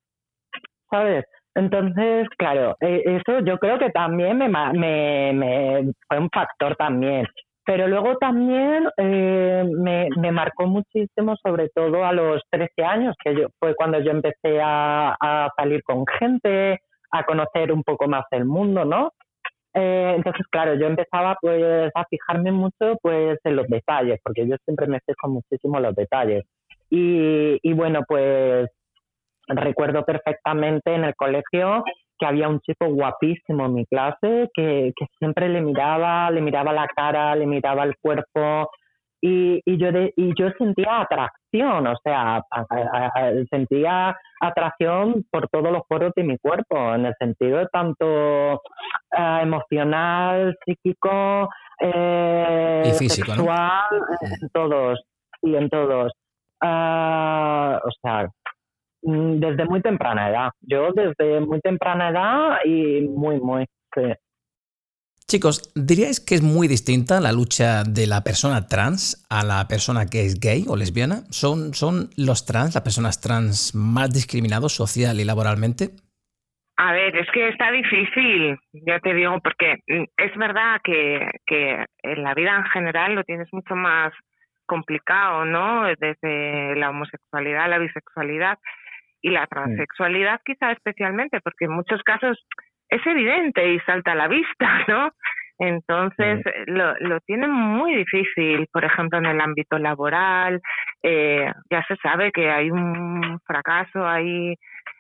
[0.91, 1.25] ¿sabes?
[1.55, 7.27] Entonces, claro, eh, eso yo creo que también me, me, me fue un factor también.
[7.67, 13.35] Pero luego también eh, me, me, marcó muchísimo, sobre todo a los 13 años, que
[13.35, 18.25] yo, fue cuando yo empecé a, a salir con gente, a conocer un poco más
[18.33, 19.13] el mundo, ¿no?
[19.75, 24.57] Eh, entonces, claro, yo empezaba pues a fijarme mucho pues en los detalles, porque yo
[24.65, 26.45] siempre me fijo muchísimo en los detalles.
[26.91, 28.71] Y, y bueno, pues
[29.49, 31.85] recuerdo perfectamente en el colegio
[32.19, 36.73] que había un chico guapísimo en mi clase que, que siempre le miraba, le miraba
[36.73, 38.71] la cara, le miraba el cuerpo
[39.25, 42.43] y, y yo y yo sentía atracción, o sea,
[43.51, 48.55] sentía atracción por todos los poros de mi cuerpo, en el sentido tanto
[49.17, 51.49] eh, emocional, psíquico,
[51.81, 53.85] eh, y físico, sexual,
[54.21, 55.01] en todos
[55.43, 56.13] y en todos.
[56.61, 58.29] Ah, o sea,
[59.05, 60.51] Mm, desde muy temprana edad.
[60.63, 63.67] Yo desde muy temprana edad y muy, muy.
[65.27, 70.05] Chicos, ¿diríais que es muy distinta la lucha de la persona trans a la persona
[70.05, 71.25] que es gay o lesbiana?
[71.31, 75.97] ¿Son, son los trans, las personas trans, más discriminados social y laboralmente?
[76.77, 81.85] A ver, es que está difícil, ya te digo, porque mm, es verdad que, que
[82.03, 84.13] en la vida en general lo tienes mucho más
[84.67, 85.85] complicado, ¿no?
[85.99, 88.59] Desde la homosexualidad, la bisexualidad,
[89.25, 92.39] y la transexualidad quizá especialmente, porque en muchos casos
[92.95, 95.11] es evidente y salta a la vista, ¿no?
[95.59, 100.61] Entonces lo, lo tienen muy difícil, por ejemplo, en el ámbito laboral,
[101.03, 104.57] eh, ya se sabe que hay un fracaso ahí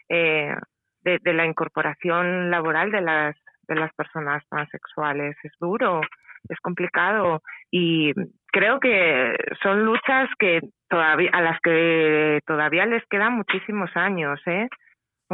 [0.08, 0.54] eh,
[1.02, 5.36] de, de la incorporación laboral de las de las personas transexuales.
[5.42, 6.02] Es duro,
[6.48, 8.12] es complicado y
[8.52, 14.68] creo que son luchas que todavía a las que todavía les quedan muchísimos años, ¿eh?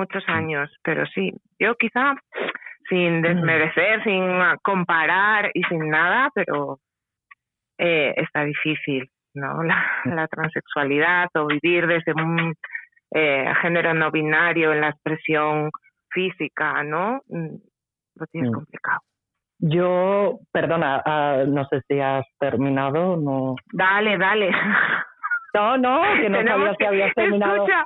[0.00, 2.14] Muchos años, pero sí, yo quizá
[2.88, 4.22] sin desmerecer, sin
[4.62, 6.78] comparar y sin nada, pero
[7.76, 9.62] eh, está difícil, ¿no?
[9.62, 12.54] La, la transexualidad o vivir desde un
[13.12, 15.70] eh, género no binario en la expresión
[16.08, 17.20] física, ¿no?
[17.28, 17.56] Mm,
[18.16, 19.00] lo tienes complicado.
[19.58, 23.56] Yo, perdona, ah, no sé si has terminado, no.
[23.70, 24.50] Dale, dale.
[25.54, 27.54] No, no, que no sabía que habías terminado.
[27.56, 27.84] Escucha,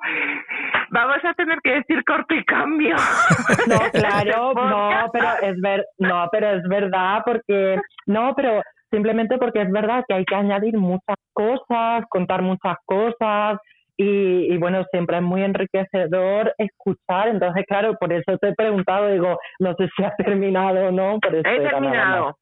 [0.90, 2.96] vamos a tener que decir corto y cambio.
[3.66, 9.62] No, claro, no, pero es ver, no, pero es verdad porque no, pero simplemente porque
[9.62, 13.58] es verdad que hay que añadir muchas cosas, contar muchas cosas,
[13.96, 17.28] y, bueno, siempre es muy enriquecedor escuchar.
[17.28, 21.20] Entonces, claro, por eso te he preguntado, digo, no sé si has terminado o no.
[21.20, 22.36] Por eso he terminado.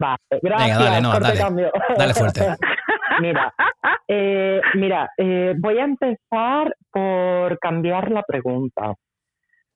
[0.00, 0.78] Vale, gracias.
[0.78, 1.72] Venga, dale, cambio.
[1.96, 2.40] dale fuerte.
[3.20, 3.52] mira,
[4.08, 8.94] eh, mira eh, voy a empezar por cambiar la pregunta.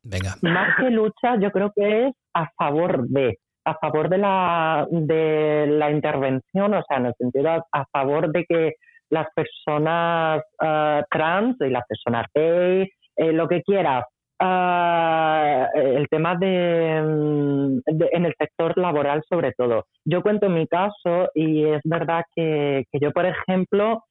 [0.03, 0.35] Venga.
[0.41, 5.67] Más que lucha, yo creo que es a favor de, a favor de la, de
[5.69, 8.73] la intervención, o sea, en el sentido a favor de que
[9.11, 14.05] las personas uh, trans y las personas gay, eh, lo que quieras.
[14.45, 19.87] Uh, el tema de, en el sector laboral sobre todo.
[20.05, 24.03] Yo cuento mi caso y es verdad que, que yo, por ejemplo,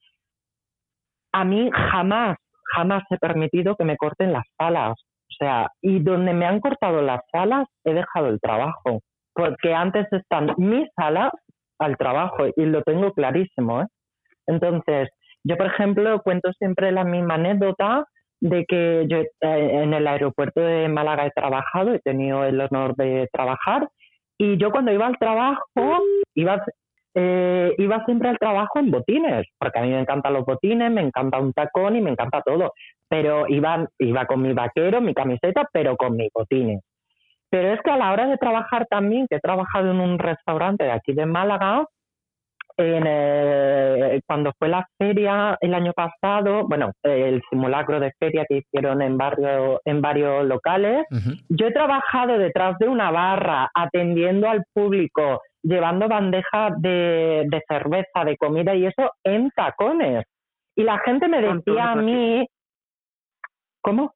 [1.32, 2.36] a mí jamás,
[2.74, 4.94] jamás he permitido que me corten las alas.
[4.98, 9.02] O sea, y donde me han cortado las alas, he dejado el trabajo.
[9.34, 11.30] Porque antes están mis alas
[11.78, 13.82] al trabajo y lo tengo clarísimo.
[13.82, 13.86] ¿eh?
[14.48, 15.10] Entonces,
[15.44, 18.04] yo, por ejemplo, cuento siempre la misma anécdota
[18.40, 22.94] de que yo eh, en el aeropuerto de Málaga he trabajado, he tenido el honor
[22.96, 23.88] de trabajar,
[24.38, 26.02] y yo cuando iba al trabajo,
[26.34, 26.62] iba,
[27.14, 31.02] eh, iba siempre al trabajo en botines, porque a mí me encantan los botines, me
[31.02, 32.72] encanta un tacón y me encanta todo,
[33.08, 36.80] pero iba, iba con mi vaquero, mi camiseta, pero con mis botines.
[37.50, 40.84] Pero es que a la hora de trabajar también, que he trabajado en un restaurante
[40.84, 41.86] de aquí de Málaga,
[42.76, 48.58] en, eh, cuando fue la feria el año pasado, bueno, el simulacro de feria que
[48.58, 51.06] hicieron en, barrio, en varios locales,
[51.48, 58.24] yo he trabajado detrás de una barra atendiendo al público, llevando bandejas de, de cerveza,
[58.24, 60.24] de comida y eso en tacones.
[60.76, 62.46] Y la gente me decía a mí,
[63.80, 64.12] ¿cómo?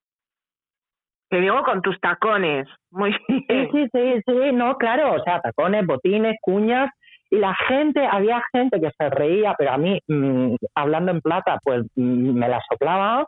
[1.30, 3.70] Te digo con tus tacones, muy bien.
[3.70, 6.90] Sí, sí, sí, sí, no, claro, o sea, tacones, botines, cuñas,
[7.31, 11.85] la gente, había gente que se reía, pero a mí, mm, hablando en plata, pues
[11.97, 13.26] mm, me la soplaba.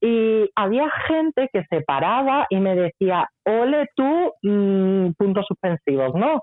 [0.00, 6.40] Y había gente que se paraba y me decía, ole tú, mm, puntos suspensivos, ¿no?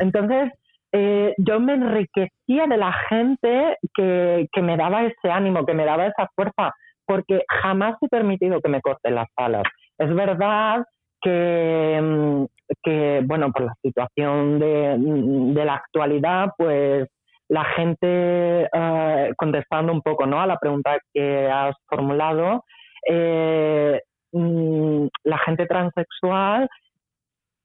[0.00, 0.50] Entonces,
[0.92, 5.84] eh, yo me enriquecía de la gente que, que me daba ese ánimo, que me
[5.84, 6.72] daba esa fuerza,
[7.06, 9.64] porque jamás he permitido que me corten las alas.
[9.98, 10.84] Es verdad
[11.20, 12.46] que,
[12.82, 17.08] que, bueno, por la situación de, la actualidad, pues
[17.48, 20.40] la gente, eh, contestando un poco ¿no?
[20.40, 22.64] a la pregunta que has formulado,
[23.08, 24.00] eh,
[24.32, 26.68] mm, la gente transexual,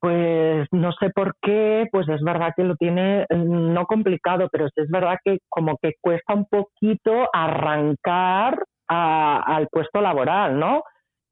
[0.00, 4.66] pues no sé por qué, pues es verdad que lo tiene mm, no complicado, pero
[4.66, 10.82] es verdad que como que cuesta un poquito arrancar al puesto laboral, ¿no?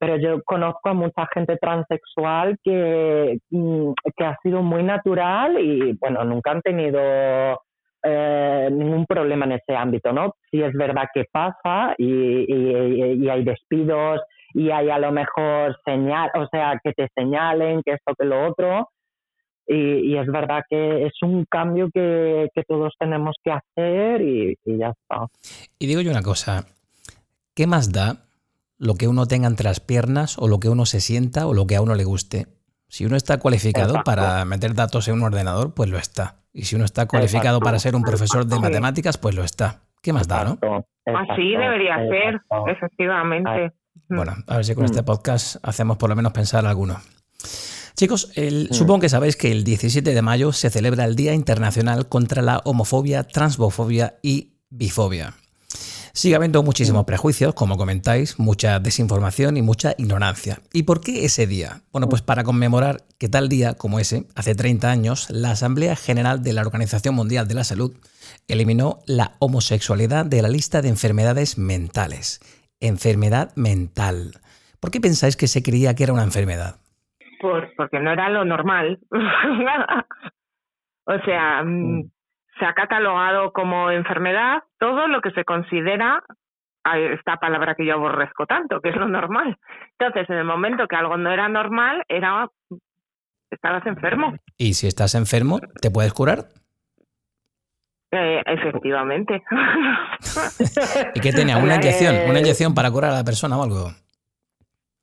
[0.03, 5.93] Pero yo conozco a mucha gente transexual que, mm, que ha sido muy natural y,
[5.93, 7.01] bueno, nunca han tenido
[8.03, 10.35] eh, ningún problema en ese ámbito, ¿no?
[10.51, 14.21] Sí es verdad que pasa y, y, hay despidos
[14.55, 18.49] y hay a lo mejor señal, o sea, que te señalen que esto, que lo
[18.49, 18.89] otro,
[19.69, 24.79] y, es verdad que es un cambio que, que todos tenemos que hacer y, y,
[24.79, 25.27] ya está.
[25.79, 26.67] Y digo yo una cosa,
[27.55, 28.17] ¿qué más da
[28.83, 31.69] lo que uno tenga entre las piernas o lo que uno se sienta o lo
[31.69, 32.49] que a uno le guste.
[32.89, 36.41] Si uno está cualificado para meter datos en un ordenador, pues lo está.
[36.53, 39.83] Y si uno está cualificado para ser un profesor de matemáticas, pues lo está.
[40.03, 40.59] ¿Qué más da, no?
[41.07, 43.73] Así debería ser, efectivamente.
[44.09, 47.01] Bueno, a ver si con este podcast hacemos por lo menos pensar alguno.
[47.95, 48.33] Chicos,
[48.73, 52.59] supongo que sabéis que el 17 de mayo se celebra el Día Internacional contra la
[52.65, 55.35] Homofobia, Transbofobia y Bifobia.
[56.15, 60.59] Sigue habiendo muchísimos prejuicios, como comentáis, mucha desinformación y mucha ignorancia.
[60.73, 61.81] ¿Y por qué ese día?
[61.91, 66.43] Bueno, pues para conmemorar que tal día como ese, hace 30 años, la Asamblea General
[66.43, 67.97] de la Organización Mundial de la Salud
[68.47, 72.41] eliminó la homosexualidad de la lista de enfermedades mentales.
[72.79, 74.33] Enfermedad mental.
[74.81, 76.77] ¿Por qué pensáis que se creía que era una enfermedad?
[77.41, 78.99] Pues porque no era lo normal.
[81.07, 82.11] o sea, mm, mm
[82.59, 86.25] se ha catalogado como enfermedad todo lo que se considera
[87.15, 89.57] esta palabra que yo aborrezco tanto, que es lo normal.
[89.97, 92.49] Entonces, en el momento que algo no era normal, era
[93.49, 94.35] estabas enfermo.
[94.57, 96.47] ¿Y si estás enfermo, te puedes curar?
[98.11, 99.45] Eh, efectivamente.
[101.15, 101.59] ¿Y qué tenía?
[101.59, 102.17] ¿Una inyección?
[102.29, 104.02] ¿Una inyección para curar a la persona o algo?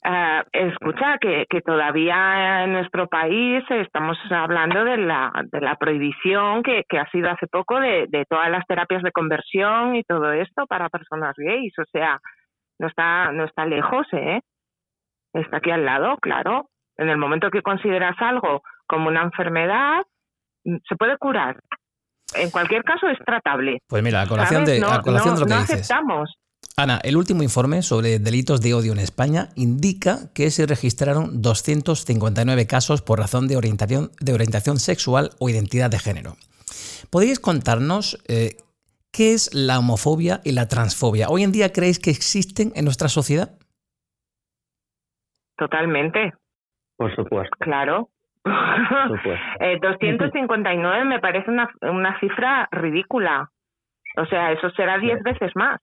[0.02, 6.64] Uh, escucha, que, que todavía en nuestro país estamos hablando de la, de la prohibición
[6.64, 10.32] que, que ha sido hace poco de, de todas las terapias de conversión y todo
[10.32, 11.74] esto para personas gays.
[11.80, 12.18] O sea,
[12.80, 14.39] no está, no está lejos, ¿eh?
[15.34, 16.70] Está aquí al lado, claro.
[16.97, 20.02] En el momento que consideras algo como una enfermedad,
[20.64, 21.60] mm, se puede curar.
[22.36, 23.80] En cualquier caso, es tratable.
[23.88, 25.82] Pues mira, a colación, de, a colación de lo que no dices.
[25.82, 26.39] aceptamos
[26.80, 32.67] Ana, el último informe sobre delitos de odio en España indica que se registraron 259
[32.67, 36.39] casos por razón de orientación, de orientación sexual o identidad de género.
[37.11, 38.55] ¿Podríais contarnos eh,
[39.11, 41.27] qué es la homofobia y la transfobia?
[41.27, 43.59] ¿Hoy en día creéis que existen en nuestra sociedad?
[45.57, 46.32] Totalmente.
[46.95, 47.57] Por supuesto.
[47.59, 48.07] Claro.
[49.59, 53.51] eh, 259 me parece una, una cifra ridícula.
[54.15, 55.82] O sea, eso será 10 veces más.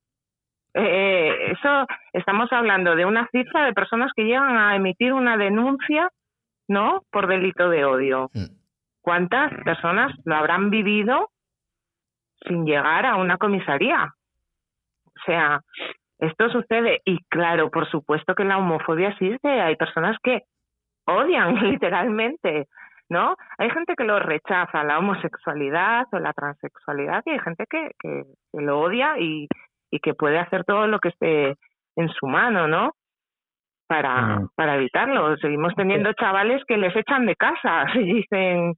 [0.78, 6.10] Eh, eso estamos hablando de una cifra de personas que llegan a emitir una denuncia,
[6.68, 7.02] ¿no?
[7.10, 8.28] Por delito de odio.
[8.34, 8.44] Mm.
[9.00, 11.30] ¿Cuántas personas lo habrán vivido
[12.46, 14.12] sin llegar a una comisaría?
[15.06, 15.62] O sea,
[16.18, 20.42] esto sucede y claro, por supuesto que la homofobia existe, hay personas que
[21.06, 22.68] odian literalmente,
[23.08, 23.34] ¿no?
[23.56, 28.24] Hay gente que lo rechaza, la homosexualidad o la transexualidad, y hay gente que, que,
[28.52, 29.48] que lo odia y,
[29.90, 31.56] y que puede hacer todo lo que esté
[31.96, 32.92] en su mano, ¿no?
[33.86, 35.36] para, para evitarlo.
[35.38, 38.74] Seguimos teniendo chavales que les echan de casa si dicen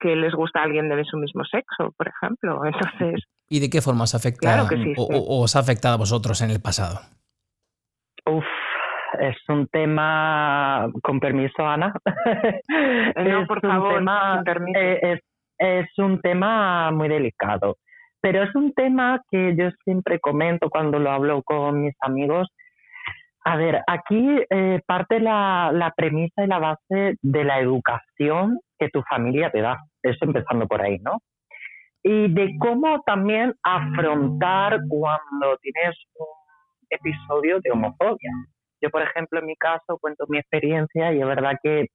[0.00, 2.60] que les gusta a alguien de su mismo sexo, por ejemplo.
[2.64, 3.24] Entonces.
[3.48, 7.00] ¿Y de qué forma os afecta o, os ha afectado a vosotros en el pasado?
[8.26, 8.44] Uf,
[9.20, 11.92] es un tema, con permiso, Ana.
[13.16, 14.02] no, por favor,
[14.74, 15.20] eh, es,
[15.58, 17.76] es un tema muy delicado,
[18.24, 22.48] pero es un tema que yo siempre comento cuando lo hablo con mis amigos.
[23.44, 28.88] A ver, aquí eh, parte la, la premisa y la base de la educación que
[28.88, 29.76] tu familia te da.
[30.02, 31.18] Eso empezando por ahí, ¿no?
[32.02, 36.26] Y de cómo también afrontar cuando tienes un
[36.88, 38.30] episodio de homofobia.
[38.80, 41.88] Yo, por ejemplo, en mi caso cuento mi experiencia y es verdad que,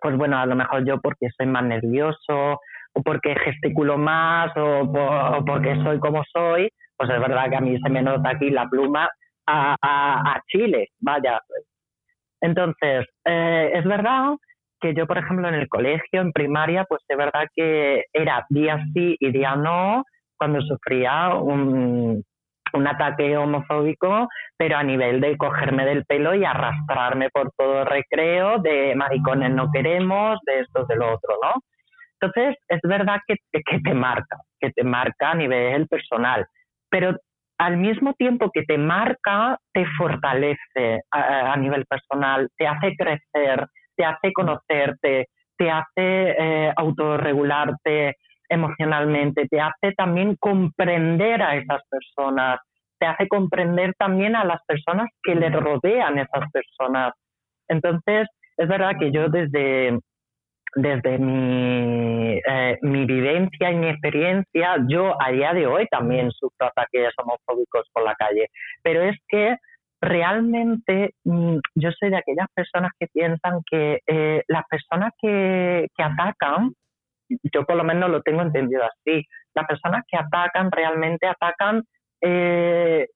[0.00, 2.58] pues bueno, a lo mejor yo porque soy más nervioso
[2.92, 7.78] o porque gesticulo más o, porque soy como soy, pues es verdad que a mí
[7.78, 9.08] se me nota aquí la pluma
[9.46, 11.40] a, a, Chile, vaya.
[12.40, 14.36] Entonces, eh, es verdad
[14.80, 18.78] que yo, por ejemplo, en el colegio, en primaria, pues de verdad que era día
[18.94, 20.04] sí y día no
[20.36, 22.22] cuando sufría un,
[22.72, 27.86] un ataque homofóbico, pero a nivel de cogerme del pelo y arrastrarme por todo el
[27.86, 31.54] recreo, de maricones no queremos, de esto, de lo otro, ¿no?
[32.20, 36.46] Entonces, es verdad que, que te marca, que te marca a nivel personal,
[36.90, 37.16] pero
[37.58, 43.66] al mismo tiempo que te marca, te fortalece a, a nivel personal, te hace crecer,
[43.96, 45.26] te hace conocerte,
[45.58, 48.16] te hace eh, autorregularte
[48.48, 52.60] emocionalmente, te hace también comprender a esas personas,
[52.98, 57.12] te hace comprender también a las personas que le rodean esas personas.
[57.68, 59.98] Entonces, es verdad que yo desde,
[60.74, 66.66] desde mi, eh, mi vivencia y mi experiencia, yo a día de hoy también sufro
[66.66, 68.48] ataques homofóbicos por la calle,
[68.82, 69.56] pero es que
[70.00, 76.02] realmente mm, yo soy de aquellas personas que piensan que eh, las personas que, que
[76.02, 76.72] atacan,
[77.28, 81.82] yo por lo menos lo tengo entendido así, las personas que atacan realmente atacan
[82.20, 83.06] eh,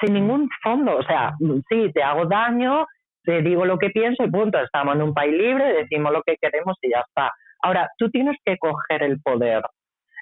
[0.00, 1.34] sin ningún fondo, o sea,
[1.68, 2.86] sí, te hago daño,
[3.24, 6.36] te digo lo que pienso y punto, estamos en un país libre, decimos lo que
[6.40, 7.30] queremos y ya está.
[7.62, 9.62] Ahora, tú tienes que coger el poder,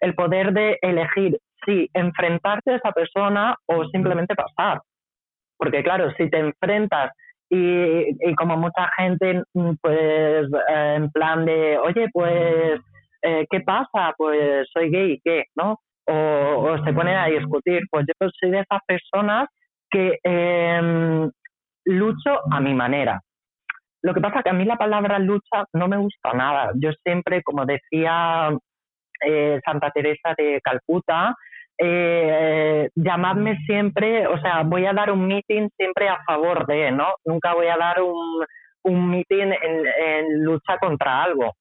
[0.00, 4.80] el poder de elegir si enfrentarte a esa persona o simplemente pasar.
[5.56, 7.12] Porque claro, si te enfrentas
[7.50, 12.80] y, como mucha gente, mm, pues eh, en plan de, oye, pues,
[13.22, 14.14] eh, ¿qué pasa?
[14.16, 15.44] Pues soy gay, ¿qué?
[15.54, 15.78] ¿No?
[16.06, 17.82] O, se ponen a discutir.
[17.90, 19.48] Pues yo soy de esas personas
[19.90, 21.30] que eh,
[21.84, 23.20] lucho a mi manera.
[24.02, 26.72] Lo que pasa es que a mí la palabra lucha no me gusta nada.
[26.74, 28.50] Yo siempre, como decía
[29.24, 31.34] eh, Santa Teresa de Calcuta,
[31.78, 37.14] eh, llamadme siempre, o sea, voy a dar un meeting siempre a favor de, ¿no?
[37.24, 38.44] Nunca voy a dar un,
[38.84, 41.52] un meeting en, lucha contra algo.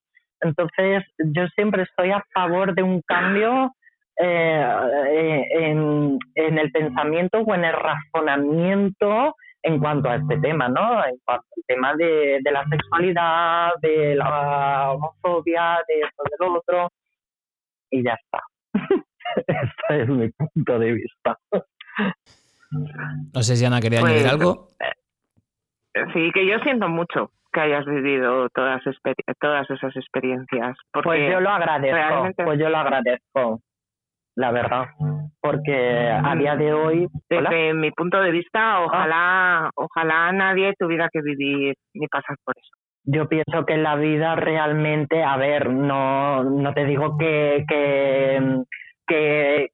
[0.42, 3.72] Entonces, yo siempre estoy a favor de un cambio
[4.20, 11.06] eh, en, en, el pensamiento o en el razonamiento en cuanto a este tema, ¿no?
[11.06, 16.54] En cuanto al tema de, de la sexualidad, de la homofobia, de esto, de lo
[16.60, 16.90] otro,
[17.90, 18.44] y ya está.
[19.48, 21.38] Este es mi punto de vista.
[23.34, 24.68] No sé si Ana quería añadir pues, algo.
[25.94, 28.82] Eh, sí, que yo siento mucho que hayas vivido todas,
[29.40, 30.78] todas esas experiencias.
[31.04, 33.62] Pues yo lo agradezco, pues yo lo agradezco,
[34.42, 34.88] la verdad,
[35.40, 37.08] porque a día de hoy...
[37.30, 42.72] Desde mi punto de vista, ojalá, ojalá nadie tuviera que vivir ni pasar por eso.
[43.04, 48.64] Yo pienso que en la vida realmente, a ver, no, no te digo que, que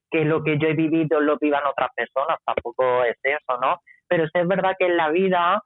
[0.09, 3.79] que, lo que yo he vivido lo vivan otras personas, tampoco es eso, ¿no?
[4.07, 5.61] Pero es verdad que en la vida,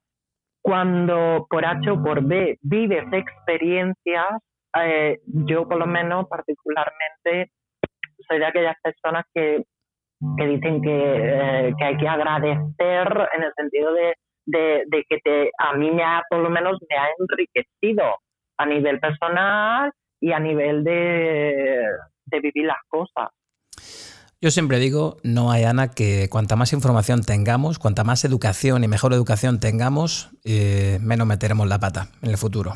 [0.61, 4.41] cuando por H o por B vives experiencias,
[4.77, 7.51] eh, yo por lo menos particularmente
[8.27, 9.63] soy de aquellas personas que,
[10.37, 14.15] que dicen que, eh, que hay que agradecer en el sentido de,
[14.45, 18.03] de, que te, a mí me ha, por lo menos me ha enriquecido
[18.57, 21.83] a nivel personal y a nivel de,
[22.25, 23.29] de vivir las cosas.
[24.43, 28.87] Yo siempre digo, no hay Ana, que cuanta más información tengamos, cuanta más educación y
[28.87, 32.73] mejor educación tengamos, eh, menos meteremos la pata en el futuro.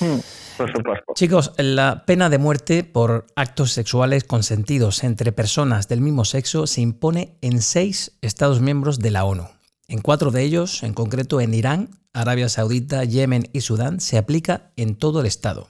[0.00, 0.18] Hmm,
[0.56, 1.12] por supuesto.
[1.14, 6.80] Chicos, la pena de muerte por actos sexuales consentidos entre personas del mismo sexo se
[6.80, 9.48] impone en seis Estados miembros de la ONU.
[9.88, 14.70] En cuatro de ellos, en concreto en Irán, Arabia Saudita, Yemen y Sudán, se aplica
[14.76, 15.68] en todo el Estado.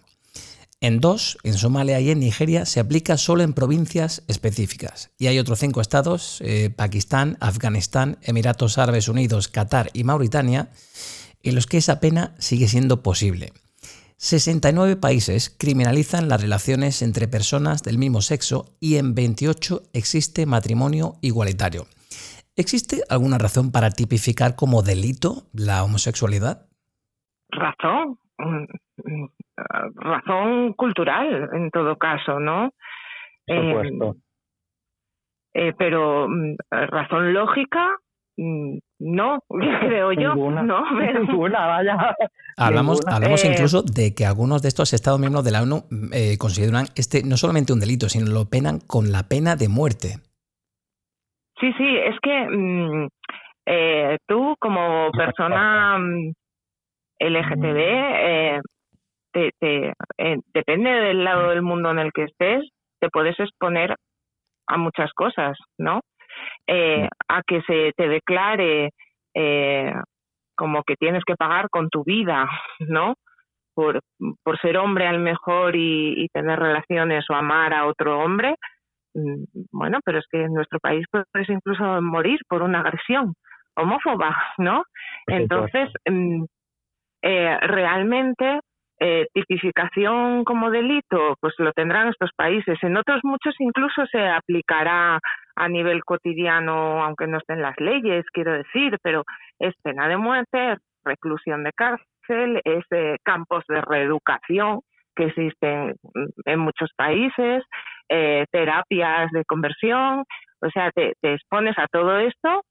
[0.81, 5.11] En dos, en Somalia y en Nigeria, se aplica solo en provincias específicas.
[5.18, 10.68] Y hay otros cinco estados, eh, Pakistán, Afganistán, Emiratos Árabes Unidos, Qatar y Mauritania,
[11.43, 13.55] en los que esa pena sigue siendo posible.
[14.17, 21.15] 69 países criminalizan las relaciones entre personas del mismo sexo y en 28 existe matrimonio
[21.21, 21.83] igualitario.
[22.57, 26.69] ¿Existe alguna razón para tipificar como delito la homosexualidad?
[27.51, 28.65] Razón, mm,
[29.05, 29.29] mm,
[29.97, 32.73] razón cultural en todo caso, ¿no?
[33.49, 33.91] Eh,
[35.55, 37.89] eh, pero mm, razón lógica,
[38.37, 39.39] no,
[39.80, 40.35] creo yo.
[40.35, 40.85] No,
[41.26, 42.16] ninguna, vaya.
[42.57, 45.85] Hablamos, hablamos eh, incluso de que algunos de estos estados miembros de la ONU
[46.39, 50.18] consideran este no solamente un delito, sino lo penan con la pena de muerte.
[51.61, 53.09] Sí, sí, es que mm,
[53.66, 56.32] eh, tú como persona mm,
[57.20, 58.61] LGTB, eh,
[59.32, 62.68] te, te, eh, depende del lado del mundo en el que estés,
[63.01, 63.95] te puedes exponer
[64.66, 66.01] a muchas cosas, ¿no?
[66.67, 68.91] Eh, a que se te declare
[69.35, 69.95] eh,
[70.57, 72.49] como que tienes que pagar con tu vida,
[72.79, 73.15] ¿no?
[73.75, 74.01] Por,
[74.43, 78.55] por ser hombre al mejor y, y tener relaciones o amar a otro hombre,
[79.15, 83.35] Mm, bueno, pero es que en nuestro país puedes incluso morir por una agresión
[83.77, 84.85] homófoba, ¿no?
[85.27, 86.45] Entonces, mm,
[87.23, 88.61] eh, realmente
[89.01, 92.78] eh, tipificación como delito, pues lo tendrán estos países.
[92.82, 95.18] En otros muchos incluso se aplicará
[95.57, 99.24] a nivel cotidiano, aunque no estén las leyes, quiero decir, pero
[99.59, 104.80] es pena de muerte, reclusión de cárcel, es eh, campos de reeducación
[105.14, 105.95] que existen
[106.45, 107.62] en muchos países,
[108.09, 110.24] eh, terapias de conversión,
[110.61, 112.62] o sea, te, expones a todo esto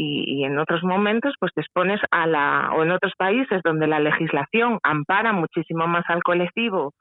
[0.00, 3.98] y, en otros momentos pues te expones a la, o en otros países donde la
[3.98, 6.92] legislación ampara muchísimo más al colectivo,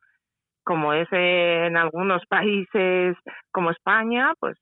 [0.64, 3.16] como es en algunos países
[3.52, 4.58] como España, pues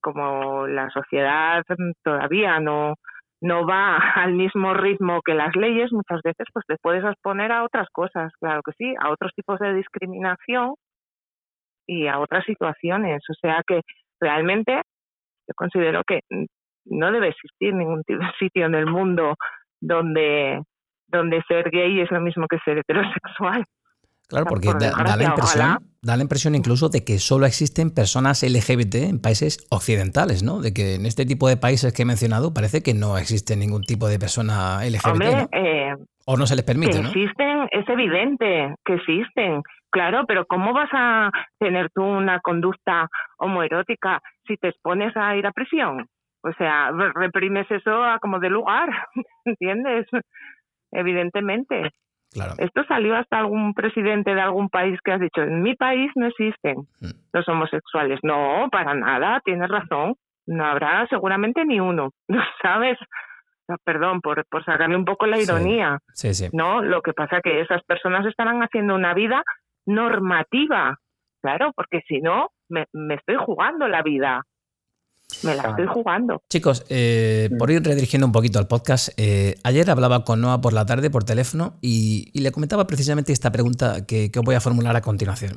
[0.00, 1.62] como la sociedad
[2.02, 2.94] todavía no,
[3.42, 7.64] no va al mismo ritmo que las leyes, muchas veces pues te puedes exponer a
[7.64, 10.74] otras cosas, claro que sí, a otros tipos de discriminación
[11.86, 13.22] y a otras situaciones.
[13.28, 13.82] O sea que
[14.20, 14.80] realmente
[15.46, 16.20] yo considero que
[16.84, 18.02] no debe existir ningún
[18.38, 19.34] sitio en el mundo
[19.80, 20.62] donde,
[21.08, 23.64] donde ser gay es lo mismo que ser heterosexual.
[24.26, 28.94] Claro, porque da, la impresión, da la impresión incluso de que solo existen personas LGBT
[29.10, 30.60] en países occidentales, ¿no?
[30.60, 33.82] De que en este tipo de países que he mencionado parece que no existe ningún
[33.82, 38.94] tipo de persona LGBT, eh, o no se les permite, que Existen, es evidente que
[38.94, 45.36] existen, claro, pero ¿cómo vas a tener tú una conducta homoerótica si te expones a
[45.36, 46.08] ir a prisión?
[46.44, 48.90] O sea, reprimes eso a como de lugar,
[49.44, 50.06] ¿entiendes?
[50.92, 51.90] Evidentemente.
[52.58, 56.26] Esto salió hasta algún presidente de algún país que has dicho, en mi país no
[56.26, 57.10] existen mm.
[57.32, 58.18] los homosexuales.
[58.22, 60.14] No, para nada, tienes razón.
[60.46, 62.10] No habrá seguramente ni uno,
[62.62, 62.98] ¿sabes?
[63.84, 65.98] Perdón por, por sacarle un poco la ironía.
[66.12, 69.42] Sí, sí, No, lo que pasa es que esas personas estarán haciendo una vida
[69.86, 70.98] normativa,
[71.40, 74.42] claro, porque si no, me, me estoy jugando la vida.
[75.42, 76.42] Me la estoy jugando.
[76.48, 80.72] Chicos, eh, por ir redirigiendo un poquito al podcast, eh, ayer hablaba con Noah por
[80.72, 84.94] la tarde por teléfono y, le comentaba precisamente esta pregunta que, que, voy a formular
[84.96, 85.56] a continuación.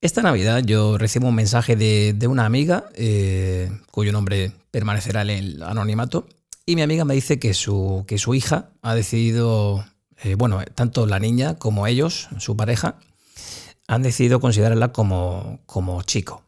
[0.00, 5.62] Esta Navidad yo recibo un mensaje de, una amiga eh, cuyo nombre permanecerá en el
[5.62, 6.26] anonimato
[6.66, 9.84] y mi amiga me dice que su, que su hija ha decidido,
[10.36, 12.96] bueno, tanto la niña como ellos, su pareja,
[13.86, 16.42] han decidido considerarla como, como chico.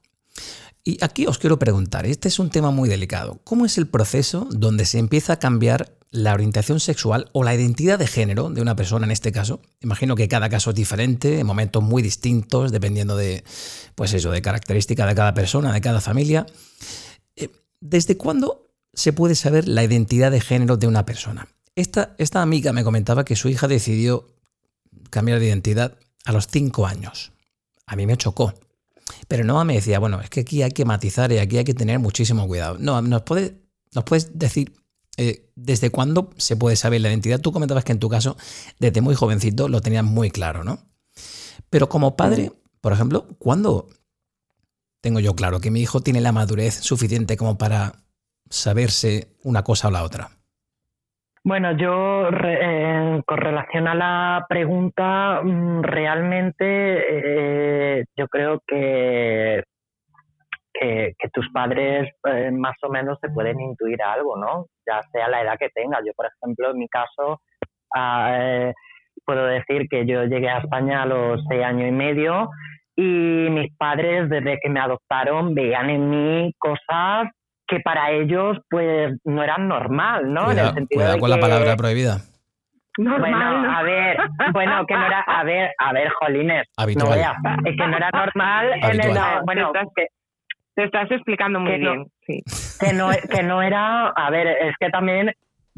[0.89, 3.41] Y aquí os quiero preguntar, este es un tema muy delicado.
[3.43, 7.99] ¿Cómo es el proceso donde se empieza a cambiar la orientación sexual o la identidad
[7.99, 9.61] de género de una persona en este caso?
[9.81, 13.43] Imagino que cada caso es diferente, en momentos muy distintos, dependiendo de,
[13.97, 16.47] pues eso, de características de cada persona, de cada familia.
[17.35, 21.49] Eh, ¿Desde cuándo se puede saber la identidad de género de una persona?
[21.75, 24.29] Esta, esta amiga me comentaba que su hija decidió
[25.11, 27.33] cambiar de identidad a los cinco años.
[27.87, 28.55] A mí me chocó
[29.29, 31.75] pero Noah me decía, bueno, es que aquí hay que matizar y aquí hay que
[31.75, 32.77] tener muchísimo cuidado.
[32.79, 33.61] No, ¿nos, puede,
[33.93, 34.73] nos puedes decir
[35.17, 37.41] eh, desde cuándo se puede saber la identidad?
[37.41, 38.37] Tú comentabas que en tu caso,
[38.79, 40.79] desde muy jovencito, lo tenías muy claro, ¿no?
[41.71, 43.89] Pero como padre, por ejemplo, ¿cuándo
[45.01, 48.05] tengo yo claro que mi hijo tiene la madurez suficiente como para
[48.51, 50.31] saberse una cosa o la otra?
[51.47, 56.65] Bueno, yo eh, con relación a la pregunta, mm, realmente
[58.01, 59.63] eh, yo creo que,
[61.33, 64.67] tus padres eh, más o menos se pueden intuir algo, ¿no?
[64.89, 66.01] Ya sea la edad que tengas.
[66.05, 67.41] Yo, por ejemplo, en mi caso,
[67.95, 68.73] ah,
[69.25, 72.51] puedo decir que yo llegué a España a los seis años y medio
[72.97, 73.03] y
[73.51, 77.29] mis padres desde que me adoptaron veían en mí cosas
[77.67, 80.51] que para ellos pues no eran normal, ¿no?
[80.53, 82.19] en el sentido de con la palabra prohibida.
[82.99, 84.17] Normal, a ver,
[84.53, 88.73] bueno, que no era, a ver, a ver, Jolines, no es que no era normal
[88.83, 90.07] en el, bueno, que,
[90.75, 92.43] te estás explicando muy bien, sí.
[92.81, 95.31] Que no, que no era, a ver, es que también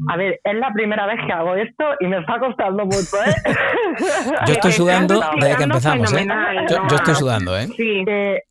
[0.07, 3.33] a ver, es la primera vez que hago esto y me está costando mucho, ¿eh?
[4.47, 6.25] Yo estoy sudando desde que empezamos, ¿eh?
[6.69, 7.67] Yo, estoy sudando, ¿eh?
[7.75, 8.03] Sí.
[8.05, 8.43] Que,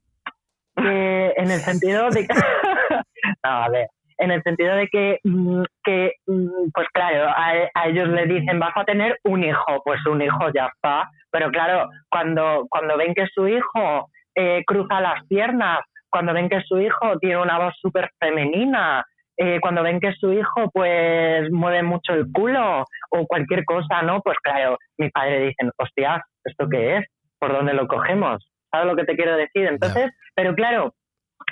[0.77, 2.35] en el sentido de que...
[3.45, 8.09] no, a ver, en el sentido de que, mm, que mm, pues claro, a, ellos
[8.09, 11.09] le dicen, vas a tener un hijo, pues un hijo ya está.
[11.31, 16.63] Pero claro, cuando, cuando ven que su hijo eh, cruza las piernas, cuando ven que
[16.63, 19.05] su hijo tiene una voz súper femenina,
[19.37, 24.21] eh, cuando ven que su hijo pues mueve mucho el culo o cualquier cosa, ¿no?
[24.21, 27.07] Pues claro, mi padre dicen, hostias, ¿esto qué es?
[27.39, 28.45] ¿Por dónde lo cogemos?
[28.73, 29.67] ¿Sabes lo que te quiero decir?
[29.67, 30.93] Entonces, pero claro,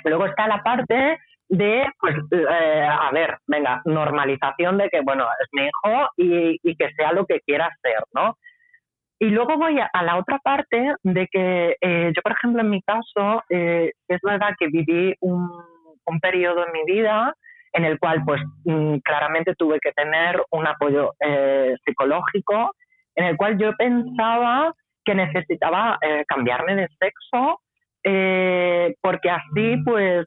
[0.03, 1.17] luego está la parte
[1.49, 6.91] de, pues, eh, a ver, venga, normalización de que, bueno, es mi hijo y, que
[6.93, 8.37] sea lo que quiera ser, ¿no?
[9.19, 12.81] Y luego voy a, la otra parte de que eh, yo, por ejemplo, en mi
[12.83, 15.49] caso, es verdad que viví un,
[16.05, 17.33] un periodo en mi vida
[17.73, 22.71] en el cual pues mm, claramente tuve que tener un apoyo eh, psicológico,
[23.15, 24.73] en el cual yo pensaba
[25.05, 27.61] que necesitaba eh, cambiarme de sexo
[28.09, 30.25] eh, porque así pues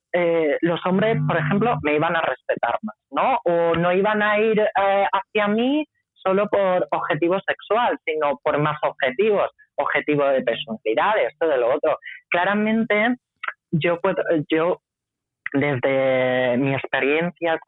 [0.60, 3.38] los hombres, por ejemplo, me iban a respetar más, ¿no?
[3.44, 9.50] O no iban a ir hacia mí solo por objetivo sexual, sino por más objetivos,
[9.76, 11.98] objetivo de personalidad, esto de lo otro.
[12.28, 13.16] Claramente
[13.70, 13.98] yo,
[14.50, 14.80] yo
[15.52, 17.58] desde mi experiencia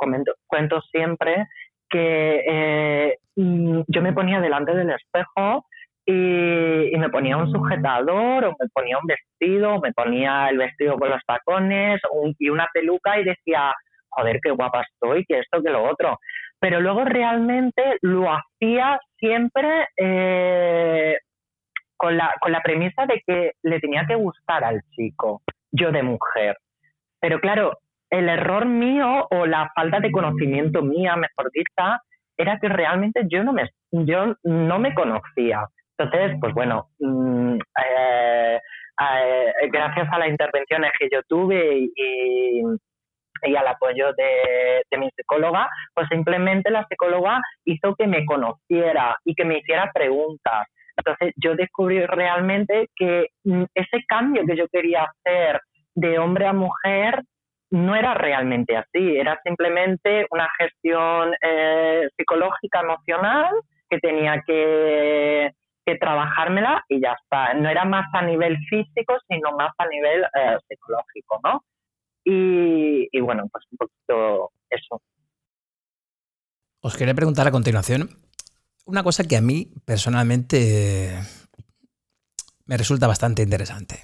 [0.47, 1.47] cuento siempre
[1.89, 5.67] que eh, yo me ponía delante del espejo
[6.05, 11.11] y, me ponía un sujetador o me ponía un vestido, me ponía el vestido con
[11.11, 12.01] los tacones
[12.39, 13.73] y una peluca y decía,
[14.09, 16.19] joder, qué guapa estoy, que esto, que lo otro.
[16.61, 21.17] Pero luego realmente lo hacía siempre eh,
[21.97, 25.43] con, la, con la premisa de que le tenía que gustar al chico,
[25.73, 26.57] yo de mujer.
[27.21, 27.79] Pero claro,
[28.11, 31.71] el error mío o la falta de conocimiento mía, mejor dicho,
[32.37, 35.67] era que realmente yo no me, yo no me conocía.
[35.99, 38.61] Entonces, pues bueno, mm, eh,
[39.71, 42.63] gracias a las intervenciones que yo tuve y,
[43.57, 49.35] al apoyo de, de, mi psicóloga, pues simplemente la psicóloga hizo que me conociera y
[49.35, 50.69] que me hiciera preguntas.
[50.97, 55.61] Entonces yo descubrí realmente que mm, ese cambio que yo quería hacer
[55.95, 57.23] de hombre a mujer
[57.71, 63.51] no era realmente así, era simplemente una gestión eh, psicológica, emocional,
[63.89, 65.51] que tenía que,
[65.85, 67.55] trabajármela y ya está.
[67.55, 71.65] No era más a nivel físico, sino más a nivel eh, psicológico, ¿no?
[72.25, 75.03] Y, y, bueno, pues un poquito eso.
[76.81, 78.11] Os quería preguntar a continuación
[78.85, 81.21] una cosa que a mí personalmente
[82.67, 84.01] me resulta bastante interesante.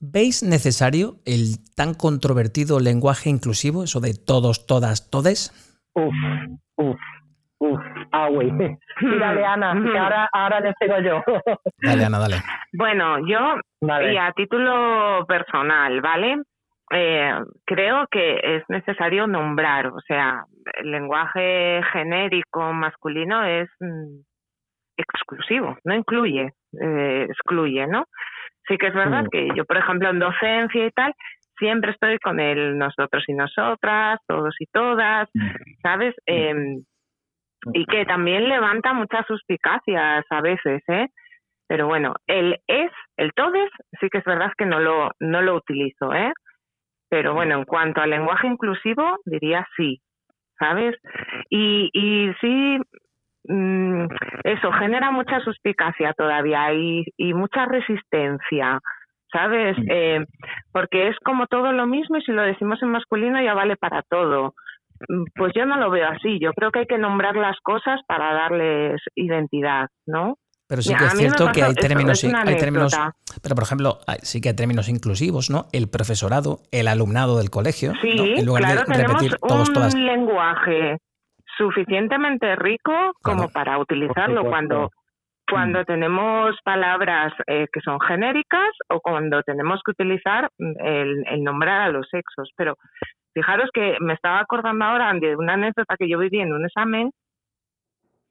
[0.00, 5.52] ¿Veis necesario el tan controvertido lenguaje inclusivo, eso de todos, todas, todes?
[5.94, 6.14] Uf,
[6.76, 6.96] uf,
[7.58, 7.80] uf,
[8.12, 8.50] ah, güey.
[9.00, 11.22] Dale, Ana, que ahora, ahora le sigo yo.
[11.82, 12.36] Dale, Ana, dale.
[12.72, 16.42] Bueno, yo, y a título personal, ¿vale?
[16.92, 17.32] Eh,
[17.64, 20.44] creo que es necesario nombrar, o sea,
[20.74, 24.20] el lenguaje genérico masculino es mm,
[24.96, 28.04] exclusivo, no incluye, eh, excluye, ¿no?
[28.68, 29.28] Sí que es verdad mm.
[29.30, 31.14] que yo, por ejemplo, en docencia y tal,
[31.58, 35.50] siempre estoy con el nosotros y nosotras, todos y todas, mm.
[35.82, 36.14] ¿sabes?
[36.26, 36.82] Mm.
[37.72, 41.08] Y que también levanta muchas suspicacias a veces, ¿eh?
[41.66, 45.56] Pero bueno, el es, el todes, sí que es verdad que no lo, no lo
[45.56, 46.32] utilizo, ¿eh?
[47.08, 50.00] Pero bueno, en cuanto al lenguaje inclusivo, diría sí,
[50.58, 50.96] ¿sabes?
[51.48, 52.78] Y, y sí
[53.46, 54.06] Mm,
[54.44, 58.80] eso genera mucha suspicacia todavía y, y mucha resistencia,
[59.30, 59.76] ¿sabes?
[59.88, 60.24] Eh,
[60.72, 64.02] porque es como todo lo mismo y si lo decimos en masculino ya vale para
[64.02, 64.54] todo.
[65.34, 66.38] Pues yo no lo veo así.
[66.40, 70.36] Yo creo que hay que nombrar las cosas para darles identidad, ¿no?
[70.66, 72.98] Pero sí que es cierto que hay términos, hay términos,
[73.42, 75.66] pero por ejemplo, sí que hay términos inclusivos, ¿no?
[75.72, 80.96] El profesorado, el alumnado del colegio, sí, en lugar de repetir todos, un lenguaje
[81.58, 82.92] suficientemente rico
[83.22, 84.90] como para utilizarlo cuando
[85.48, 85.84] cuando mm.
[85.84, 91.82] tenemos palabras eh, que son genéricas o cuando tenemos que utilizar mm, el, el, nombrar
[91.82, 92.50] a los sexos.
[92.56, 92.76] Pero
[93.34, 97.10] fijaros que me estaba acordando ahora de una anécdota que yo viví en un examen,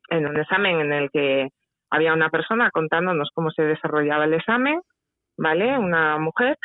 [0.09, 1.49] en un examen en el que
[1.89, 4.81] había una persona contándonos cómo se desarrollaba el examen,
[5.37, 5.77] ¿vale?
[5.77, 6.57] Una mujer,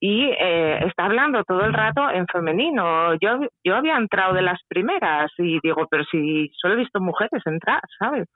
[0.00, 3.14] y eh, está hablando todo el rato en femenino.
[3.20, 7.42] Yo, yo había entrado de las primeras y digo, pero si solo he visto mujeres
[7.44, 8.26] entrar, ¿sabes?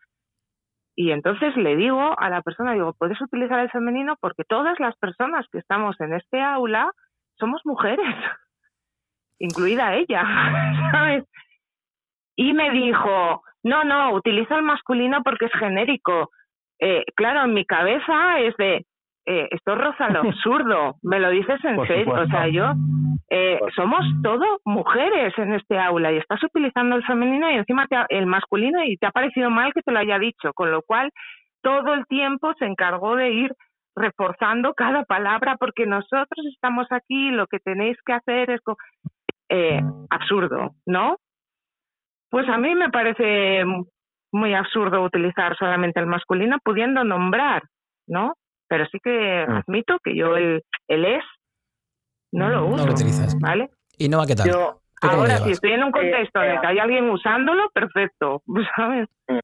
[0.96, 4.96] Y entonces le digo a la persona, digo, puedes utilizar el femenino porque todas las
[4.96, 6.92] personas que estamos en este aula
[7.38, 8.06] somos mujeres,
[9.38, 10.22] incluida ella,
[10.92, 11.24] ¿sabes?
[12.36, 16.30] Y me dijo, no, no, utiliza el masculino porque es genérico.
[16.80, 18.86] Eh, claro, en mi cabeza es de,
[19.26, 22.72] eh, esto roza lo absurdo, me lo dices en serio, o sea, yo,
[23.30, 28.26] eh, somos todo mujeres en este aula y estás utilizando el femenino y encima el
[28.26, 31.10] masculino y te ha parecido mal que te lo haya dicho, con lo cual
[31.62, 33.54] todo el tiempo se encargó de ir
[33.96, 38.60] reforzando cada palabra porque nosotros estamos aquí, lo que tenéis que hacer es
[39.48, 41.16] eh, absurdo, ¿no?
[42.30, 43.64] Pues a mí me parece
[44.32, 47.62] muy absurdo utilizar solamente el masculino pudiendo nombrar,
[48.08, 48.34] ¿no?
[48.74, 49.52] Pero sí que mm.
[49.52, 51.22] admito que yo el, el es
[52.32, 52.78] no lo uso.
[52.78, 53.38] No lo utilizas.
[53.38, 53.70] ¿Vale?
[53.96, 54.50] ¿Y no va qué tal?
[54.50, 58.42] Yo, ahora, si estoy en un contexto en el que hay alguien usándolo, perfecto,
[58.76, 59.08] ¿sabes?
[59.28, 59.38] Mm.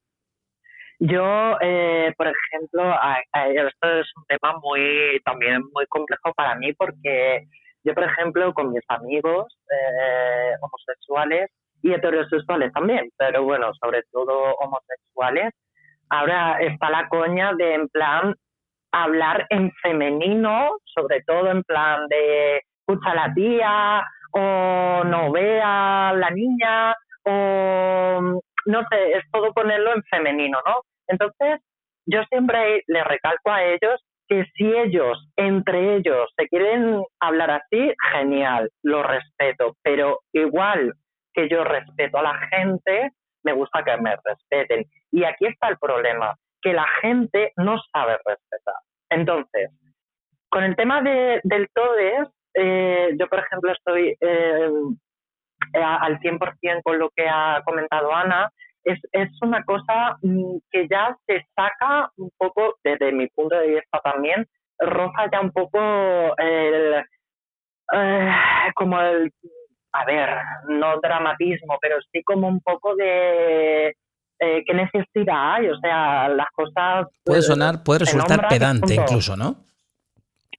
[0.99, 2.93] Yo, eh, por ejemplo,
[3.33, 7.47] esto es un tema muy también muy complejo para mí porque
[7.85, 11.53] yo, por ejemplo, con mis amigos eh, homosexuales
[11.83, 15.55] y heterosexuales también, pero bueno, sobre todo homosexuales,
[16.09, 18.35] ahora está la coña de en plan
[18.93, 26.13] hablar en femenino, sobre todo en plan de escucha a la tía o no vea
[26.17, 30.83] la niña o no sé, es todo ponerlo en femenino, ¿no?
[31.09, 31.61] Entonces,
[32.07, 37.93] yo siempre le recalco a ellos que si ellos, entre ellos, se quieren hablar así,
[38.13, 40.93] genial, lo respeto, pero igual
[41.35, 43.11] que yo respeto a la gente,
[43.43, 44.85] me gusta que me respeten.
[45.11, 48.75] Y aquí está el problema, que la gente no sabe respetar.
[49.11, 49.71] Entonces,
[50.49, 54.71] con el tema de, del TODES, eh, yo, por ejemplo, estoy eh,
[55.75, 58.51] al 100% con lo que ha comentado Ana,
[58.85, 63.69] es, es una cosa mm, que ya se saca un poco, desde mi punto de
[63.69, 64.47] vista también,
[64.79, 65.79] roja ya un poco
[66.39, 67.05] el,
[67.93, 68.33] eh,
[68.75, 69.31] como el,
[69.93, 70.31] a ver,
[70.69, 73.95] no dramatismo, pero sí como un poco de
[74.41, 77.07] eh, qué necesidad hay, o sea, las cosas...
[77.25, 79.65] Puede sonar, puede resultar pedante incluso, ¿no?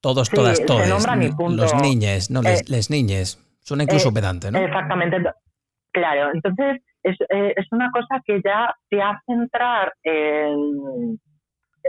[0.02, 0.90] Todos, todas, todas.
[0.90, 3.40] Los niñes, no, les, eh, niñes.
[3.60, 4.58] Suena incluso eh, pedante, ¿no?
[4.60, 5.18] Exactamente.
[5.92, 11.20] Claro, entonces es, eh, es una cosa que ya te hace entrar en,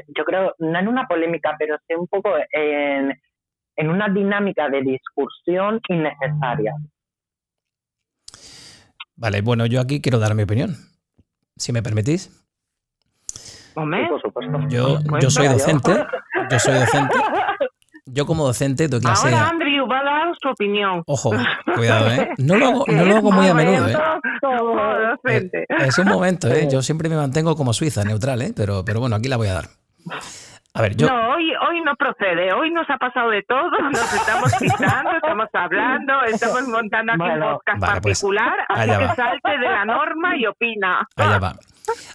[0.09, 3.18] yo creo, no en una polémica, pero sí un poco en,
[3.76, 6.74] en una dinámica de discusión innecesaria.
[9.16, 10.76] Vale, bueno, yo aquí quiero dar mi opinión,
[11.57, 12.30] si me permitís.
[13.74, 14.59] por supuesto.
[14.68, 16.07] Yo, yo soy docente,
[16.50, 17.16] yo soy docente.
[18.07, 19.28] Yo como docente doy clase...
[19.28, 21.03] Ahora Andrew va a dar su opinión.
[21.07, 21.30] Ojo,
[21.74, 22.30] cuidado, ¿eh?
[22.36, 23.96] No lo hago, no lo hago muy a menudo, ¿eh?
[25.22, 25.66] docente.
[25.68, 26.68] Es un momento, ¿eh?
[26.70, 28.53] Yo siempre me mantengo como Suiza, neutral, ¿eh?
[28.55, 29.68] Pero, pero bueno, aquí la voy a dar.
[30.74, 31.06] A ver, yo...
[31.06, 32.52] No, hoy, hoy no procede.
[32.54, 33.70] Hoy nos ha pasado de todo.
[33.92, 38.52] Nos estamos quitando, estamos hablando, estamos montando aquí un podcast pues, particular.
[38.68, 41.06] así que salte de la norma y opina.
[41.16, 41.56] Allá va.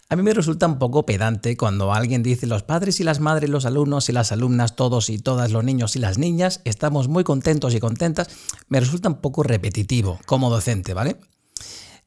[0.10, 3.50] A mí me resulta un poco pedante cuando alguien dice los padres y las madres,
[3.50, 7.24] los alumnos y las alumnas, todos y todas, los niños y las niñas, estamos muy
[7.24, 8.64] contentos y contentas.
[8.70, 11.18] Me resulta un poco repetitivo como docente, ¿vale?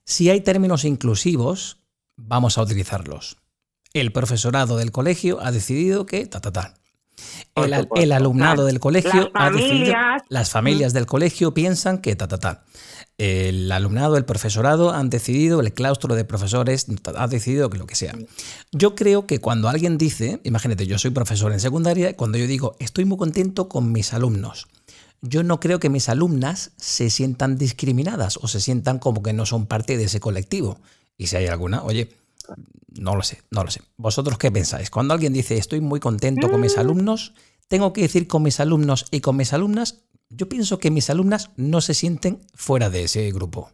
[0.05, 1.85] Si hay términos inclusivos,
[2.17, 3.37] vamos a utilizarlos
[3.95, 6.75] el profesorado del colegio ha decidido que ta ta ta.
[7.55, 9.95] El, alumnado del colegio ha decidido,
[10.29, 12.65] las familias del colegio piensan que ta ta ta.
[13.19, 16.87] El alumnado, el profesorado han decidido, el claustro de profesores
[17.17, 18.15] ha decidido que lo que sea.
[18.73, 22.77] Yo creo que cuando alguien dice, imagínate, yo soy profesor en secundaria, cuando yo digo
[22.79, 24.69] estoy muy contento con mis alumnos,
[25.21, 29.45] yo no creo que mis alumnas se sientan discriminadas o se sientan como que no
[29.45, 30.81] son parte de ese colectivo.
[31.19, 32.09] Y si hay alguna, oye,
[33.01, 33.81] no lo sé, no lo sé.
[33.97, 34.91] ¿Vosotros qué pensáis?
[34.91, 36.81] Cuando alguien dice estoy muy contento con mis mm.
[36.81, 37.35] alumnos,
[37.69, 41.55] tengo que decir con mis alumnos y con mis alumnas, yo pienso que mis alumnas
[41.57, 43.69] no se sienten fuera de ese grupo.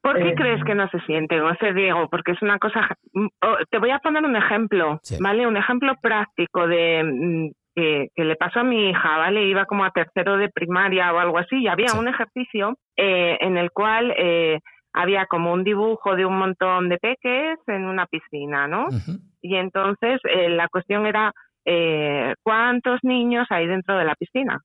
[0.00, 0.34] ¿Por qué eh.
[0.34, 1.40] crees que no se sienten?
[1.42, 2.96] O sea, Diego, porque es una cosa...
[3.12, 3.26] Mm,
[3.70, 5.46] te voy a poner un ejemplo, ¿vale?
[5.46, 9.44] Un ejemplo práctico de mm, que, le pasó a mi hija, ¿vale?
[9.44, 13.56] Iba como a tercero de primaria o algo así y había un ejercicio eh, en
[13.56, 14.14] el cual...
[14.16, 14.60] Eh,
[14.98, 18.88] había como un dibujo de un montón de peques en una piscina, ¿no?
[19.40, 21.32] Y entonces eh, la cuestión era
[21.64, 24.58] eh, cuántos niños hay dentro de la piscina.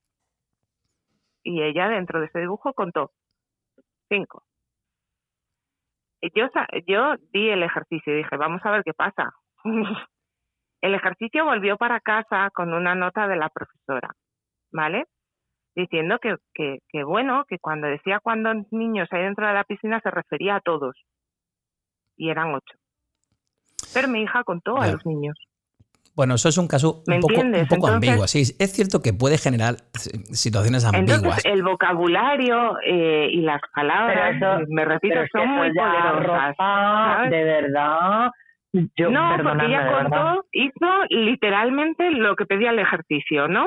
[1.43, 3.11] Y ella dentro de ese dibujo contó
[4.09, 4.41] cinco.
[6.19, 6.47] Y yo,
[6.88, 9.29] yo di el ejercicio y dije, vamos a ver qué pasa.
[10.81, 14.09] el ejercicio volvió para casa con una nota de la profesora,
[14.71, 15.05] ¿vale?
[15.76, 20.11] Diciendo que, que, bueno, que cuando decía cuántos niños hay dentro de la piscina se
[20.11, 20.95] refería a todos.
[22.15, 22.78] Y eran ocho.
[23.93, 25.36] Pero mi hija contó a los niños.
[26.15, 28.28] Bueno, eso es un caso un poco, ambiguo.
[28.28, 29.78] Sí, es cierto que puede generar
[30.32, 31.17] situaciones ambiguas.
[31.17, 34.36] Entonces, el vocabulario eh, y las palabras,
[34.67, 37.30] me repito, son muy poderosas.
[37.32, 38.32] de verdad.
[38.74, 43.65] no, porque ella contó, hizo literalmente lo que pedía el ejercicio, ¿no?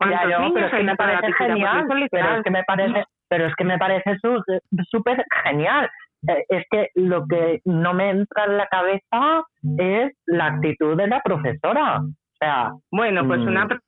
[0.00, 1.86] Ya, yo, pero es que me parece genial.
[2.10, 4.16] Pero es que me parece, pero es que me parece
[4.90, 5.88] súper genial.
[6.28, 9.44] Eh, es que lo que no me entra en la cabeza
[9.78, 12.00] es la actitud de la profesora.
[12.00, 13.80] O sea, bueno, pues una mm.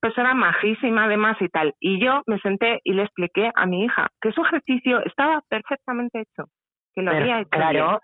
[0.00, 1.74] profesora majísima además y tal.
[1.80, 6.20] Y yo me senté y le expliqué a mi hija que su ejercicio estaba perfectamente
[6.20, 6.48] hecho,
[6.94, 7.50] que lo había hecho.
[7.50, 8.00] Claro.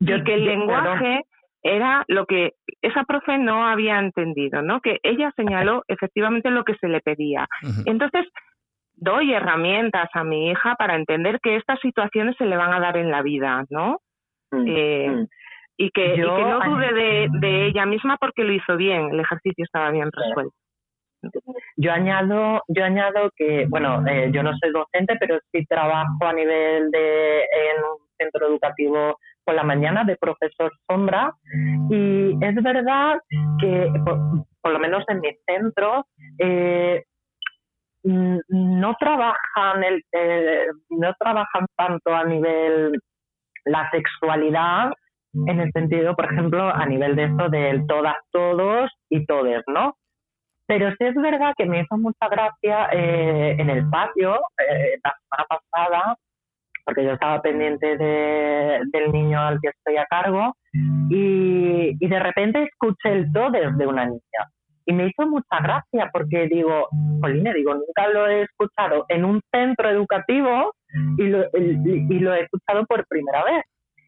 [0.00, 1.22] y que el lenguaje
[1.62, 4.80] era lo que esa profe no había entendido, ¿no?
[4.80, 7.46] Que ella señaló efectivamente lo que se le pedía.
[7.84, 8.26] Entonces,
[8.94, 12.96] doy herramientas a mi hija para entender que estas situaciones se le van a dar
[12.96, 13.98] en la vida, ¿no?
[14.50, 15.26] Mm, eh, mm.
[15.76, 20.10] y, que, no dude de, ella misma porque lo hizo bien, el ejercicio estaba bien
[20.12, 20.54] resuelto.
[21.76, 26.32] Yo añado, yo añado que, bueno, eh, yo no soy docente, pero sí trabajo a
[26.32, 29.18] nivel de en un centro educativo
[29.50, 31.34] por la mañana de profesor sombra
[31.90, 33.18] y es verdad
[33.60, 33.92] que
[34.62, 36.06] por, lo menos en mi centro
[36.38, 37.02] eh,
[38.02, 42.98] Mm, no trabajan el, eh, no trabajan tanto a nivel
[43.66, 44.92] la sexualidad
[45.46, 49.96] en el sentido, por ejemplo, a nivel de eso del todas, todos y todes, ¿no?
[50.66, 54.40] Pero sí es verdad que me hizo mucha gracia eh, en el patio
[55.04, 56.16] la semana pasada,
[56.90, 60.56] porque yo estaba pendiente de, del niño al que estoy a cargo,
[61.08, 64.50] y, y de repente escuché el todes de una niña
[64.86, 66.88] y me hizo mucha gracia porque digo,
[67.20, 70.74] Pauline, digo, nunca lo he escuchado en un centro educativo
[71.16, 73.62] y lo, y lo he escuchado por primera vez.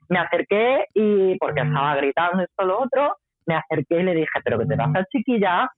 [0.08, 3.16] Me acerqué y, porque estaba gritando esto lo otro,
[3.46, 5.70] me acerqué y le dije, pero que te pasa chiquilla,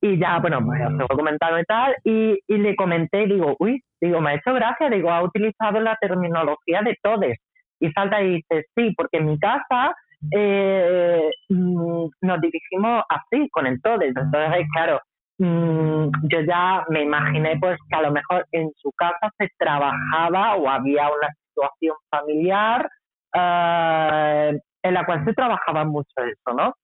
[0.00, 4.20] y ya, bueno, me lo comentado y tal, y, y le comenté, digo, uy, digo,
[4.20, 7.38] me ha hecho gracia, digo, ha utilizado la terminología de todes.
[7.80, 9.94] Y salta y dice, sí, porque en mi casa
[10.32, 14.00] eh, mm, nos dirigimos así, con el todo.
[14.02, 15.00] Entonces, claro,
[15.38, 20.56] mm, yo ya me imaginé pues que a lo mejor en su casa se trabajaba
[20.56, 22.88] o había una situación familiar
[23.34, 26.74] eh, en la cual se trabajaba mucho eso, ¿no?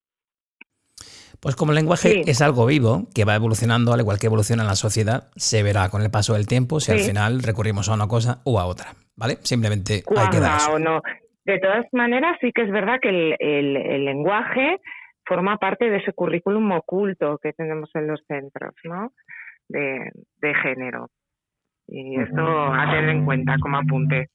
[1.43, 4.75] Pues como el lenguaje es algo vivo, que va evolucionando al igual que evoluciona la
[4.75, 8.41] sociedad, se verá con el paso del tiempo si al final recurrimos a una cosa
[8.45, 9.35] u a otra, ¿vale?
[9.41, 10.79] Simplemente hay que dar eso.
[10.79, 11.01] no.
[11.43, 14.79] De todas maneras, sí que es verdad que el, lenguaje
[15.25, 19.11] forma parte de ese currículum oculto que tenemos en los centros, ¿no?
[19.67, 21.09] De, género.
[21.89, 24.29] Y esto a tener en cuenta como apunte.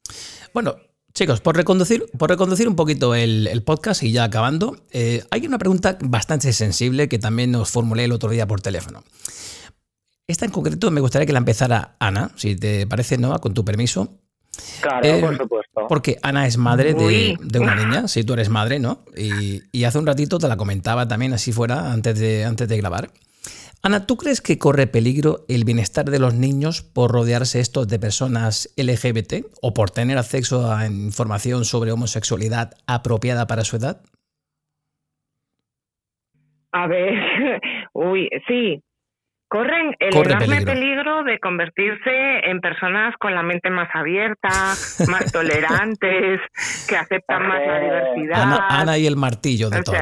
[0.53, 0.75] Bueno,
[1.19, 5.59] Chicos, por reconducir, por reconducir un poquito el, podcast y ya acabando, eh, hay una
[5.59, 9.03] pregunta bastante sensible que también nos formulé el otro día por teléfono.
[10.29, 13.65] Esta en concreto me gustaría que la empezara Ana, si te parece, Noah, con tu
[13.65, 14.21] permiso.
[14.81, 15.87] Claro, eh, por supuesto.
[15.89, 19.05] Porque Ana es madre de, una niña, si tú eres madre, ¿no?
[19.17, 23.11] Y, hace un ratito te la comentaba también así fuera antes de, antes de grabar.
[23.83, 28.01] Ana, ¿tú crees que corre peligro el bienestar de los niños por rodearse estos de
[28.01, 34.03] personas LGBT o por tener acceso a información sobre homosexualidad apropiada para su edad?
[36.73, 37.15] A ver,
[37.93, 38.83] uy, sí,
[39.49, 41.23] corren el enorme peligro.
[41.23, 44.49] de convertirse en personas con la mente más abierta,
[45.09, 46.41] más tolerantes,
[46.89, 48.61] que aceptan más la diversidad.
[48.69, 49.97] Ana, y el martillo de todo.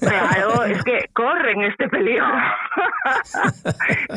[0.00, 2.26] Claro, es que corren este peligro.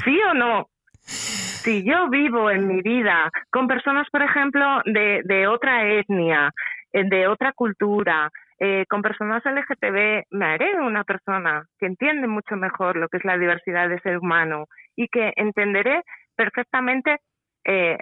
[0.03, 0.67] ¿Sí o no?
[1.01, 6.51] Si yo vivo en mi vida con personas, por ejemplo, de, de otra etnia,
[6.91, 12.55] eh, de otra cultura, eh, con personas LGTB me haré una persona que entiende mucho
[12.55, 16.03] mejor lo que es la diversidad de ser humano y que entenderé
[16.35, 17.19] perfectamente
[17.65, 17.97] eh,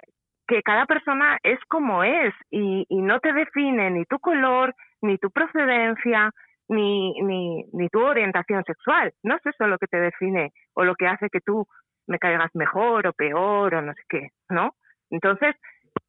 [0.46, 5.30] que cada persona es como es y, no te define ni tu color, ni tu
[5.30, 6.30] procedencia,
[6.72, 9.12] ni, ni, ni tu orientación sexual.
[9.22, 11.66] No es eso lo que te define o lo que hace que tú
[12.06, 14.74] me caigas mejor o peor o no sé qué, ¿no?
[15.10, 15.54] Entonces,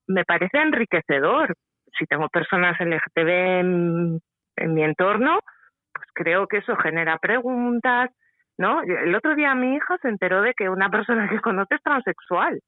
[0.07, 1.55] me parece enriquecedor.
[1.97, 3.30] Si tengo personas LGTB
[4.55, 5.39] en mi entorno,
[5.93, 8.09] pues creo que eso genera preguntas,
[8.57, 8.82] ¿no?
[8.82, 12.59] El otro día mi hija se enteró de que una persona que conoce es transexual,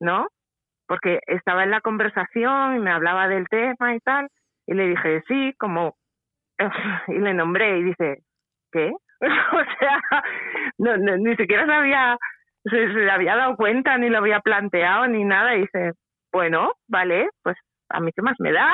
[0.00, 0.28] ¿no?
[0.86, 4.28] Porque estaba en la conversación y me hablaba del tema y tal,
[4.66, 5.96] y le dije, sí, como,
[7.08, 8.18] y le nombré y dice,
[8.72, 8.92] ¿qué?
[9.20, 10.00] o sea,
[10.78, 12.16] no, ni siquiera se había,
[12.64, 15.92] se, se había dado cuenta, ni lo había planteado, ni nada, y dice,
[16.32, 17.56] bueno, vale, pues
[17.90, 18.72] a mí qué más me da,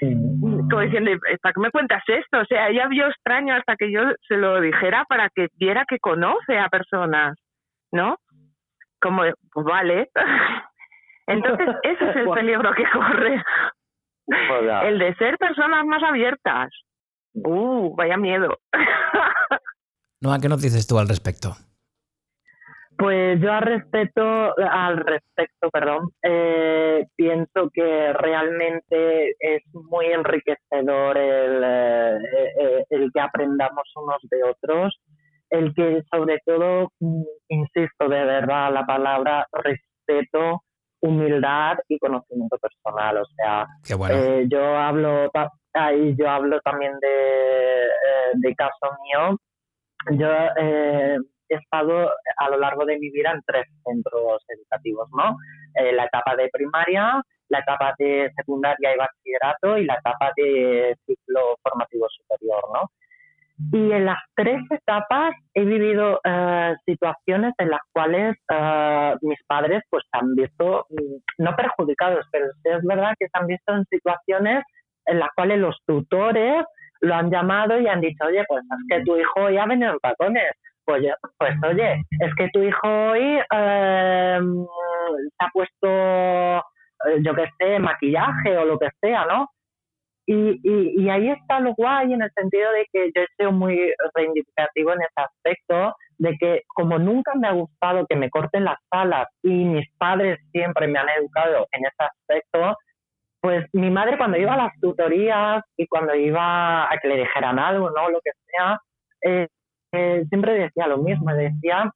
[0.70, 1.10] como diciendo,
[1.42, 2.40] ¿para qué me cuentas esto?
[2.40, 5.98] O sea, ella vio extraño hasta que yo se lo dijera para que viera que
[5.98, 7.36] conoce a personas,
[7.92, 8.18] ¿no?
[9.00, 9.22] Como,
[9.52, 10.10] pues vale.
[11.26, 13.42] Entonces, ese es el peligro que corre.
[14.84, 16.70] El de ser personas más abiertas.
[17.34, 18.58] Uh, vaya miedo.
[20.20, 21.56] Noa, ¿qué nos dices tú al respecto?
[22.98, 31.62] Pues yo al respecto, al respecto, perdón, eh, pienso que realmente es muy enriquecedor el,
[31.64, 32.18] eh,
[32.60, 35.00] eh, el que aprendamos unos de otros,
[35.48, 40.62] el que sobre todo, mm, insisto de verdad, la palabra respeto,
[41.00, 43.18] humildad y conocimiento personal.
[43.18, 43.66] O sea,
[44.48, 45.30] yo hablo
[45.74, 47.88] ahí yo hablo también de,
[48.34, 49.38] de caso mío.
[50.12, 51.18] Yo he
[51.48, 55.36] estado a lo largo de mi vida en tres centros educativos, ¿no?
[55.74, 60.96] Eh, la etapa de primaria, la etapa de secundaria y bachillerato y la etapa de
[61.06, 62.90] ciclo formativo superior, ¿no?
[63.72, 69.82] Y en las tres etapas he vivido eh, situaciones en las cuales eh, mis padres
[69.90, 73.84] pues se han visto, mm, no perjudicados, pero es verdad que se han visto en
[73.86, 74.62] situaciones
[75.06, 76.64] en las cuales los tutores
[77.00, 79.92] lo han llamado y han dicho, oye, pues es que tu hijo ya ha venido
[79.92, 80.52] en tacones,
[80.84, 81.02] pues,
[81.38, 87.78] pues oye, es que tu hijo hoy eh, se ha puesto, eh, yo qué sé,
[87.78, 89.48] maquillaje o lo que sea, ¿no?
[90.30, 93.94] Y, y, ahí está lo guay en el sentido de que yo he sido muy
[94.14, 98.76] reivindicativo en ese aspecto, de que como nunca me ha gustado que me corten las
[98.90, 102.76] alas y mis padres siempre me han educado en ese aspecto,
[103.40, 107.58] pues mi madre cuando iba a las tutorías y cuando iba a que le dijeran
[107.58, 108.10] algo, ¿no?
[108.10, 108.78] Lo que sea,
[109.22, 109.48] eh,
[109.92, 111.90] eh, siempre decía lo mismo, decía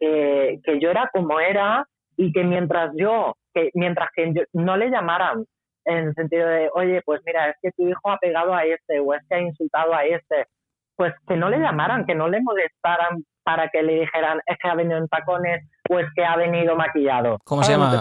[0.00, 4.90] que, que, yo era como era y que mientras yo, que mientras que no le
[4.90, 5.44] llamaran
[5.86, 9.00] en el sentido de, oye, pues mira, es que tu hijo ha pegado a este
[9.00, 10.46] o es que ha insultado a este,
[10.96, 14.68] pues que no le llamaran, que no le molestaran para que le dijeran es que
[14.68, 17.38] ha venido en tacones o es que ha venido maquillado.
[17.44, 18.00] ¿Cómo se llama?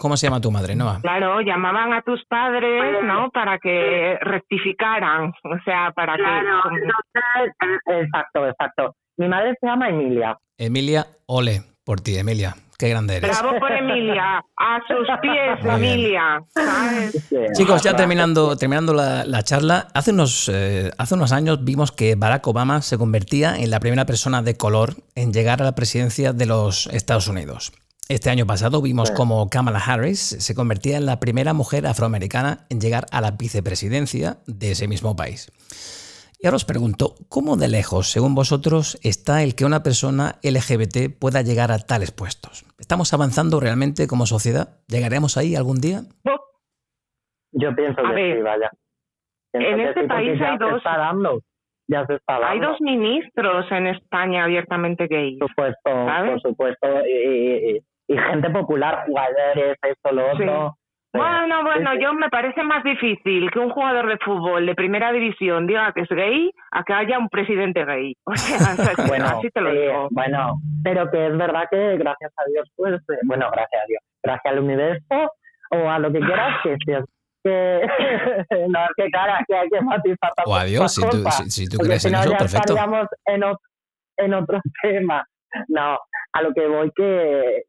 [0.00, 1.00] ¿Cómo se llama tu madre, Noah?
[1.02, 3.28] Claro, llamaban a tus padres, ¿no?
[3.30, 8.00] Para que rectificaran, o sea, para claro, que...
[8.00, 8.94] exacto, exacto.
[9.16, 10.38] Mi madre se llama Emilia.
[10.56, 12.54] Emilia, ole por ti, Emilia.
[12.78, 13.28] Qué grande eres.
[13.28, 14.38] Bravo por Emilia.
[14.56, 16.40] A sus pies, Emilia.
[17.56, 22.46] Chicos, ya terminando, terminando la, charla, hace unos, eh, hace unos años vimos que Barack
[22.46, 26.46] Obama se convertía en la primera persona de color en llegar a la presidencia de
[26.46, 27.72] los Estados Unidos.
[28.08, 32.80] Este año pasado vimos como Kamala Harris se convertía en la primera mujer afroamericana en
[32.80, 35.50] llegar a la vicepresidencia de ese mismo país.
[36.40, 41.18] Y ahora os pregunto, ¿cómo de lejos, según vosotros, está el que una persona LGBT
[41.18, 42.64] pueda llegar a tales puestos?
[42.78, 44.78] ¿Estamos avanzando realmente como sociedad?
[44.86, 46.02] ¿Llegaremos ahí algún día?
[47.50, 48.70] Yo pienso que sí, vaya.
[49.52, 50.80] en este país hay dos...
[51.88, 55.40] ya se está Hay dos ministros en España abiertamente gays.
[55.40, 56.86] Por supuesto, por supuesto.
[57.04, 60.78] Y, gente popular, jugadores, esto, lo otro.
[61.12, 65.66] Bueno, bueno, yo me parece más difícil que un jugador de fútbol de primera división
[65.66, 68.14] diga que es gay a que haya un presidente gay.
[68.26, 68.58] O sea,
[69.08, 70.08] bueno, así te lo digo.
[70.10, 74.02] Bueno, pero que es verdad que gracias a Dios, pues, eh, bueno, gracias a Dios,
[74.22, 75.32] gracias al universo
[75.70, 76.76] o a lo que quieras, que
[77.44, 81.68] que no, es que cara, que hay que matizar O a Dios, si tú, si,
[81.68, 82.74] tú crees en eso, perfecto.
[82.74, 83.42] estaríamos en,
[84.18, 85.24] en otro tema.
[85.68, 85.98] No,
[86.32, 87.62] a lo que voy que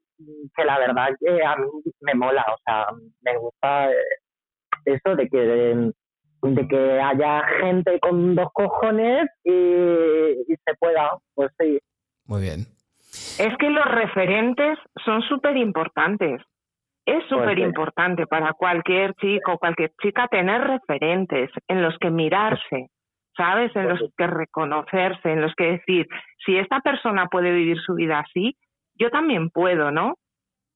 [0.56, 1.68] que la verdad que a mí
[2.02, 2.88] me mola, o sea,
[3.22, 3.96] me gusta eh,
[4.86, 5.38] eso de que
[6.42, 11.80] de, que haya gente con dos cojones y, se pueda, pues sí.
[12.26, 12.60] Muy bien.
[13.40, 16.42] Es que los referentes son súper importantes.
[17.06, 22.12] Es pues súper importante para cualquier chico o cualquier chica tener referentes en los que
[22.12, 22.90] mirarse,
[23.36, 23.76] ¿sabes?
[23.76, 26.08] En los que reconocerse, en los que decir,
[26.46, 28.56] si esta persona puede vivir su vida así,
[29.00, 30.16] yo también puedo, ¿no?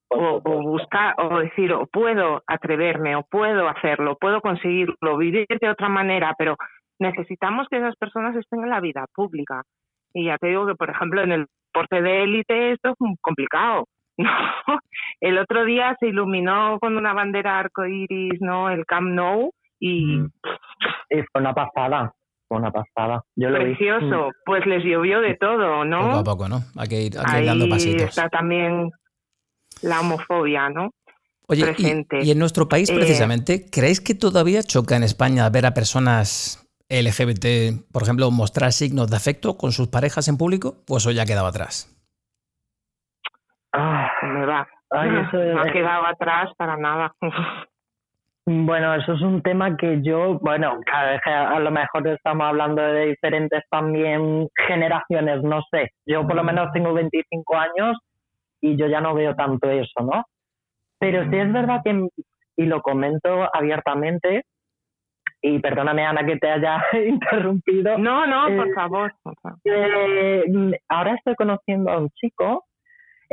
[0.09, 5.89] O, buscar, o decir, o puedo atreverme, o puedo hacerlo, puedo conseguirlo, vivir de otra
[5.89, 6.55] manera, pero
[6.99, 9.63] necesitamos que esas personas estén en la vida pública.
[10.13, 13.87] Y ya te digo que, por ejemplo, en el deporte de élite esto es complicado.
[15.19, 18.69] El otro día se iluminó con una bandera arcoíris, ¿no?
[18.69, 20.17] El Camp Nou y...
[20.17, 20.31] Mm.
[21.09, 22.13] Es una pasada
[22.57, 23.23] una pasada.
[23.35, 25.99] Yo Precioso, pues les llovió de todo, ¿no?
[26.01, 26.63] Poco a poco, ¿no?
[26.77, 28.09] Hay que ir, dando pasitos.
[28.09, 28.91] está también
[29.81, 30.91] la homofobia, ¿no?
[31.47, 35.73] Oye, y, en nuestro país eh, precisamente, ¿creéis que todavía choca en España ver a
[35.73, 40.77] personas LGBT, por ejemplo, mostrar signos de afecto con sus parejas en público?
[40.87, 41.89] ¿O eso ya ha quedado atrás?
[43.73, 44.67] Ah, me va.
[44.91, 47.13] no ha quedado atrás para nada.
[48.45, 53.63] Bueno, eso es un tema que yo, bueno, a lo mejor estamos hablando de diferentes
[53.69, 55.91] también generaciones, no sé.
[56.05, 57.97] Yo por lo menos tengo 25 años
[58.59, 60.25] y yo ya no veo tanto eso, ¿no?
[60.99, 62.07] Pero sí es verdad que,
[62.57, 64.43] y lo comento abiertamente,
[65.41, 67.97] y perdóname Ana que te haya interrumpido.
[67.97, 69.13] No, no, por eh, favor.
[69.63, 70.43] Eh,
[70.89, 72.65] ahora estoy conociendo a un chico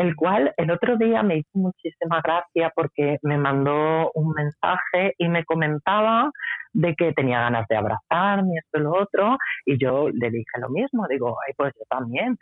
[0.01, 5.29] el cual el otro día me hizo muchísima gracia porque me mandó un mensaje y
[5.29, 6.31] me comentaba
[6.73, 9.37] de que tenía ganas de abrazarme, esto y lo otro,
[9.67, 12.39] y yo le dije lo mismo, digo, ay, pues yo también.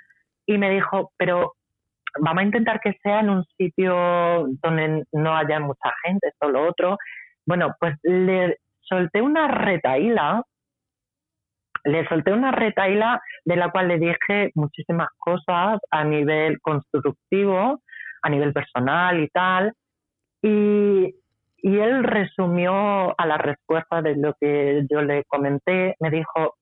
[0.47, 1.55] Y me dijo, pero
[2.21, 6.69] vamos a intentar que sea en un sitio donde no haya mucha gente, esto lo
[6.69, 6.97] otro.
[7.45, 10.45] Bueno, pues le solté una retaíla
[11.85, 17.81] le solté una retaila de la cual le dije muchísimas cosas a nivel constructivo,
[18.23, 19.73] a nivel personal y tal.
[20.43, 21.15] Y,
[21.59, 26.57] y él resumió a la respuesta de lo que yo le comenté, me dijo,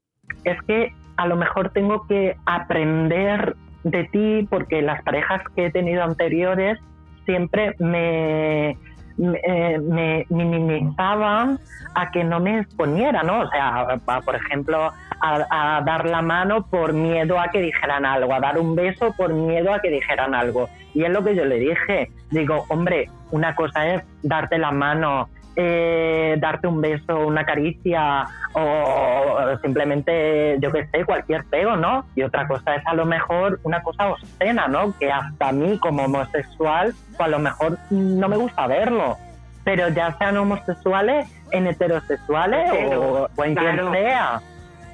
[0.45, 5.71] es que a lo mejor tengo que aprender de ti porque las parejas que he
[5.71, 6.79] tenido anteriores
[7.25, 8.77] siempre me,
[9.19, 11.59] eh, me, minimizaban
[11.95, 13.41] a que no me exponiera, ¿no?
[13.41, 18.41] O sea, por ejemplo, a, dar la mano por miedo a que dijeran algo, a
[18.41, 20.69] dar un beso por miedo a que dijeran algo.
[20.95, 22.11] Y es lo que yo le dije.
[22.31, 29.59] Digo, hombre, una cosa es darte la mano, eh, darte un beso, una caricia o
[29.62, 32.05] simplemente, yo qué sé, cualquier pego, ¿no?
[32.15, 34.97] Y otra cosa es a lo mejor una cosa obscena, ¿no?
[34.99, 39.16] Que hasta a mí como homosexual o a lo mejor no me gusta verlo.
[39.65, 44.41] Pero ya sean homosexuales, en heterosexuales o, en quien sea.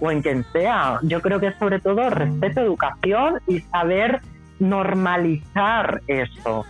[0.01, 0.99] O en quien sea.
[1.03, 4.21] Yo creo que sobre todo respeto, educación y saber
[4.59, 6.65] normalizar eso.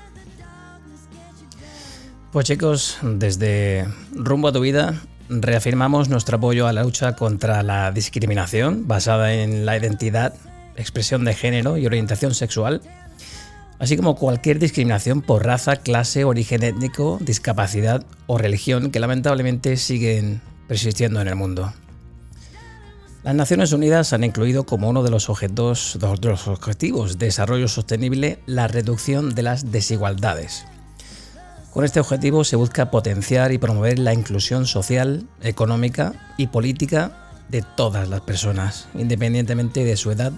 [2.32, 7.92] Pues chicos, desde Rumbo a tu vida reafirmamos nuestro apoyo a la lucha contra la
[7.92, 10.34] discriminación basada en la identidad,
[10.74, 12.80] expresión de género y orientación sexual
[13.82, 20.40] así como cualquier discriminación por raza, clase, origen étnico, discapacidad o religión que lamentablemente siguen
[20.68, 21.72] persistiendo en el mundo.
[23.24, 28.38] Las Naciones Unidas han incluido como uno de los, de los objetivos de desarrollo sostenible
[28.46, 30.64] la reducción de las desigualdades.
[31.72, 37.62] Con este objetivo se busca potenciar y promover la inclusión social, económica y política de
[37.62, 40.32] todas las personas, independientemente de su edad,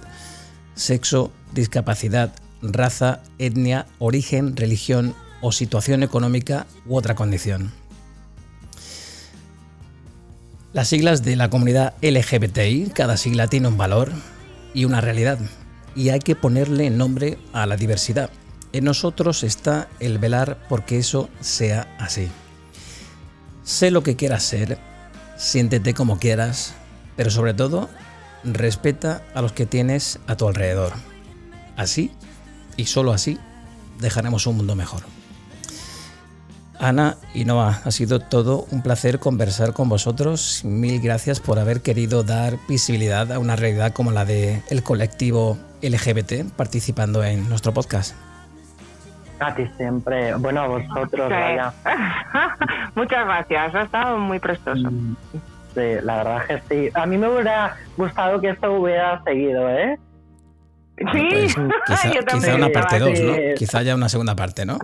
[0.76, 2.32] sexo, discapacidad,
[2.62, 7.72] raza, etnia, origen, religión o situación económica u otra condición.
[10.72, 14.12] Las siglas de la comunidad LGBTI, cada sigla tiene un valor
[14.72, 15.40] y una realidad,
[15.96, 18.30] y hay que ponerle nombre a la diversidad.
[18.74, 22.28] En nosotros está el velar porque eso sea así.
[23.62, 24.78] Sé lo que quieras ser,
[25.36, 26.74] siéntete como quieras,
[27.14, 27.88] pero sobre todo,
[28.42, 30.92] respeta a los que tienes a tu alrededor.
[31.76, 32.10] Así
[32.76, 33.38] y solo así
[34.00, 35.02] dejaremos un mundo mejor.
[36.80, 40.62] Ana y Noah, ha sido todo un placer conversar con vosotros.
[40.64, 45.56] Mil gracias por haber querido dar visibilidad a una realidad como la del el colectivo
[45.80, 48.16] LGBT participando en nuestro podcast.
[49.40, 50.34] A ti siempre.
[50.36, 51.72] Bueno, a vosotros, vaya.
[52.94, 54.90] Muchas gracias, ha estado muy prestoso.
[54.90, 55.16] Mm,
[55.74, 56.90] sí, la verdad que sí.
[56.94, 59.98] A mí me hubiera gustado que esto hubiera seguido, ¿eh?
[60.96, 61.56] Sí, pues,
[62.32, 63.34] quizá, una parte 2, ¿no?
[63.56, 64.78] Quizá haya una segunda parte, ¿no?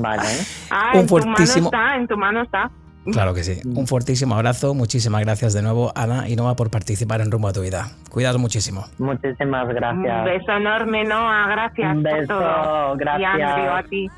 [0.00, 0.22] Vale.
[0.70, 1.70] Ah, un en fuertísimo...
[1.70, 2.70] tu mano está, en tu mano está.
[3.12, 3.60] Claro que sí.
[3.64, 4.74] Un fuertísimo abrazo.
[4.74, 7.88] Muchísimas gracias de nuevo, Ana y Noah, por participar en Rumbo a tu Vida.
[8.10, 8.86] Cuidaos muchísimo.
[8.98, 10.18] Muchísimas gracias.
[10.18, 11.48] Un beso enorme, Noah.
[11.48, 12.96] Gracias Un beso, por todo.
[12.96, 13.38] Gracias.
[13.38, 14.10] Y a ti.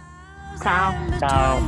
[0.63, 0.95] Chao.
[1.19, 1.61] Chao.